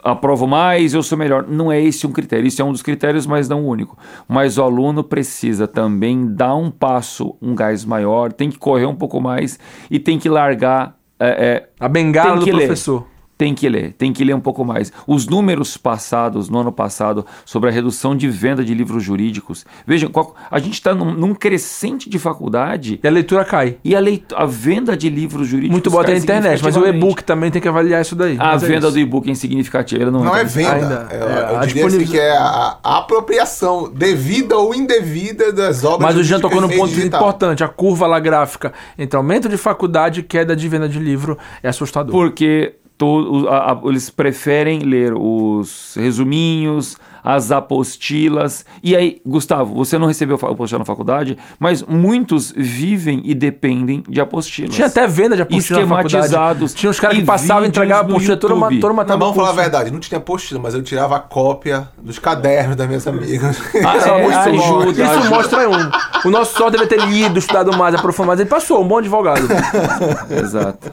aprovo 0.03 0.47
mais, 0.47 0.95
eu 0.95 1.03
sou 1.03 1.17
melhor. 1.19 1.47
Não 1.49 1.71
é 1.71 1.81
esse 1.81 2.07
um 2.07 2.13
critério. 2.13 2.47
Isso 2.47 2.61
é 2.63 2.65
um 2.65 2.73
dos 2.73 2.83
critérios, 2.83 3.27
mas 3.27 3.49
não 3.49 3.65
o 3.65 3.69
único. 3.69 3.97
Mas 4.27 4.59
o 4.59 4.63
aluno 4.63 5.03
precisa 5.05 5.67
também 5.69 6.27
dar 6.35 6.55
um 6.55 6.71
passo, 6.71 7.37
um 7.41 7.55
gás 7.55 7.85
maior, 7.85 8.33
tem 8.33 8.51
que 8.51 8.59
correr 8.59 8.87
um 8.87 8.95
pouco 8.95 9.21
mais 9.21 9.59
e 9.91 9.99
tem 9.99 10.19
que 10.19 10.29
largar. 10.29 10.97
eh, 11.21 11.63
eh, 11.65 11.69
A 11.81 11.89
bengala 11.89 12.39
do 12.39 12.47
ler. 12.47 12.67
professor. 12.67 13.05
Tem 13.39 13.55
que 13.55 13.69
ler, 13.69 13.93
tem 13.93 14.13
que 14.13 14.25
ler 14.25 14.35
um 14.35 14.41
pouco 14.41 14.65
mais. 14.65 14.93
Os 15.07 15.29
números 15.29 15.77
passados, 15.77 16.49
no 16.51 16.59
ano 16.59 16.73
passado, 16.73 17.25
sobre 17.45 17.71
a 17.71 17.73
redução 17.73 18.17
de 18.17 18.29
venda 18.29 18.65
de 18.65 18.75
livros 18.75 19.03
jurídicos. 19.05 19.65
Vejam, 19.87 20.11
qual- 20.11 20.35
a 20.51 20.59
gente 20.59 20.75
está 20.75 20.93
num, 20.93 21.13
num 21.15 21.33
crescente 21.35 22.11
de 22.11 22.19
faculdade 22.19 22.99
E 23.03 23.07
a 23.07 23.11
leitura 23.11 23.45
cai. 23.45 23.77
e 23.85 23.95
a, 23.95 24.01
leit- 24.01 24.35
a 24.35 24.45
venda 24.45 24.97
de 24.97 25.09
livros 25.09 25.47
jurídicos. 25.47 25.73
Muito 25.73 25.89
boa 25.91 26.03
cai 26.05 26.15
na 26.15 26.19
internet, 26.21 26.63
mas 26.65 26.77
o 26.77 26.85
e-book 26.85 27.23
também 27.23 27.51
tem 27.51 27.63
que 27.63 27.69
avaliar 27.69 28.03
isso 28.03 28.17
daí. 28.17 28.37
A 28.41 28.55
é 28.55 28.59
venda 28.59 28.89
isso. 28.89 28.93
do 28.93 28.99
e-book 28.99 29.29
é 29.29 29.31
insignificativa. 29.33 30.11
Não, 30.11 30.25
Não 30.25 30.37
é 30.37 30.43
venda. 30.45 30.73
Ainda, 30.75 31.09
é, 31.11 31.17
é, 31.17 31.53
eu 31.53 31.59
a 31.59 31.67
diria 31.67 31.87
assim 31.87 32.05
que 32.07 32.19
é 32.19 32.37
a, 32.37 32.79
a 32.83 32.99
apropriação 32.99 33.89
devida 33.93 34.57
ou 34.57 34.75
indevida 34.75 35.53
das 35.53 35.85
obras 35.85 36.01
Mas 36.13 36.17
o 36.17 36.25
Jean 36.25 36.41
tocou 36.41 36.61
num 36.61 36.69
ponto 36.69 36.89
digital. 36.93 37.21
importante. 37.21 37.63
A 37.63 37.69
curva 37.69 38.07
lá 38.07 38.19
gráfica 38.19 38.73
entre 38.99 39.17
aumento 39.17 39.49
de 39.49 39.57
faculdade 39.57 40.21
e 40.21 40.23
queda 40.23 40.57
de 40.57 40.69
venda 40.69 40.89
de 40.89 40.99
livro 40.99 41.39
é 41.63 41.69
assustador. 41.69 42.11
Porque 42.13 42.75
to- 42.99 43.45
o- 43.45 43.49
a- 43.49 43.73
a- 43.73 43.81
eles 43.85 44.11
preferem 44.11 44.81
ler 44.81 45.15
os 45.17 45.95
resuminhos, 45.97 46.97
as 47.23 47.51
apostilas. 47.51 48.65
E 48.83 48.97
aí, 48.97 49.21
Gustavo, 49.27 49.75
você 49.75 49.99
não 49.99 50.07
recebeu 50.07 50.37
apostila 50.43 50.79
na 50.81 50.85
faculdade, 50.85 51.37
mas 51.59 51.83
muitos 51.83 52.53
vivem 52.57 53.21
e 53.25 53.35
dependem 53.35 54.03
de 54.09 54.21
apostilas. 54.21 54.75
Tinha 54.75 54.87
até 54.87 55.07
venda 55.07 55.37
de 55.37 55.43
apostila 55.43 55.81
na 55.81 55.87
faculdade. 55.87 56.07
Esquematizados 56.25 56.75
Tinha 56.75 56.91
uns 56.91 56.99
caras 57.01 57.19
que 57.19 57.25
passavam 57.25 57.65
e 57.65 57.69
entregavam 57.69 58.11
apostila 58.13 58.37
toda 58.37 58.55
uma, 58.55 58.69
toda 58.81 58.93
uma 58.93 59.05
Não, 59.05 59.19
vamos 59.19 59.37
falar 59.37 59.51
a 59.51 59.53
verdade, 59.53 59.91
não 59.91 60.01
tinha 60.01 60.19
apostila, 60.19 60.61
mas 60.61 60.75
eu 60.75 60.83
tirava 60.83 61.17
a 61.17 61.21
cópia 61.21 61.89
dos 62.03 62.19
cadernos 62.19 62.77
das 62.77 62.87
minhas 62.87 63.07
amigas. 63.07 63.61
Ah, 63.85 63.97
Isso 63.99 64.09
é, 64.09 64.23
muito 64.23 64.63
bom. 64.63 64.81
ajuda. 64.81 65.05
Isso 65.05 65.31
mostra 65.31 65.69
um. 65.69 66.29
O 66.29 66.31
nosso 66.31 66.57
só 66.57 66.71
deve 66.71 66.87
ter 66.87 67.01
lido, 67.07 67.39
estudado 67.39 67.77
mais, 67.77 67.95
aprofundado. 67.95 68.29
mais. 68.29 68.41
Ele 68.41 68.49
passou, 68.49 68.83
um 68.83 68.89
bom 68.89 68.99
advogado. 68.99 69.47
Exato. 70.31 70.93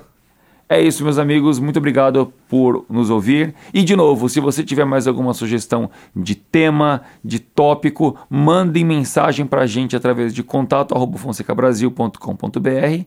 É 0.68 0.82
isso, 0.82 1.04
meus 1.04 1.20
amigos. 1.20 1.60
Muito 1.60 1.78
obrigado 1.78 2.34
por 2.48 2.84
nos 2.90 3.12
ouvir. 3.12 3.54
E, 3.74 3.84
de 3.84 3.96
novo, 3.96 4.28
se 4.28 4.40
você 4.40 4.64
tiver 4.64 4.86
mais 4.86 5.08
alguma 5.08 5.34
sugestão 5.34 5.90
de 6.16 6.36
tema, 6.36 7.02
de 7.24 7.40
tópico, 7.40 8.18
mandem 8.30 8.84
mensagem 8.84 9.46
para 9.46 9.62
a 9.62 9.68
gente 9.68 9.96
através 9.96 10.34
de 10.34 10.42
contato.fonsecabrasil.com.br 10.42 13.06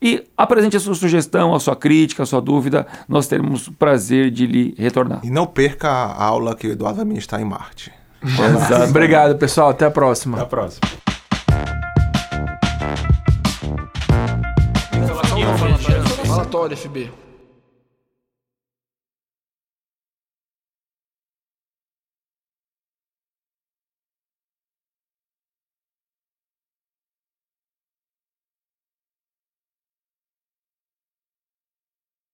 e 0.00 0.24
apresente 0.36 0.76
a 0.76 0.80
sua 0.80 0.94
sugestão, 0.94 1.54
a 1.54 1.60
sua 1.60 1.76
crítica, 1.76 2.22
a 2.22 2.26
sua 2.26 2.40
dúvida. 2.40 2.86
Nós 3.08 3.26
teremos 3.26 3.68
o 3.68 3.72
prazer 3.72 4.30
de 4.30 4.46
lhe 4.46 4.74
retornar. 4.78 5.20
E 5.22 5.30
não 5.30 5.46
perca 5.46 5.88
a 5.88 6.24
aula 6.24 6.54
que 6.54 6.66
o 6.66 6.72
Eduardo 6.72 6.96
vai 6.96 7.04
ministrar 7.04 7.40
em 7.40 7.44
Marte. 7.44 7.92
Exato. 8.22 8.90
Obrigado, 8.90 9.36
pessoal. 9.36 9.70
Até 9.70 9.86
a 9.86 9.90
próxima. 9.90 10.36
Até 10.36 10.44
a 10.44 10.48
próxima. 10.48 10.88
Falatório, 16.58 16.74
FB. 16.76 17.27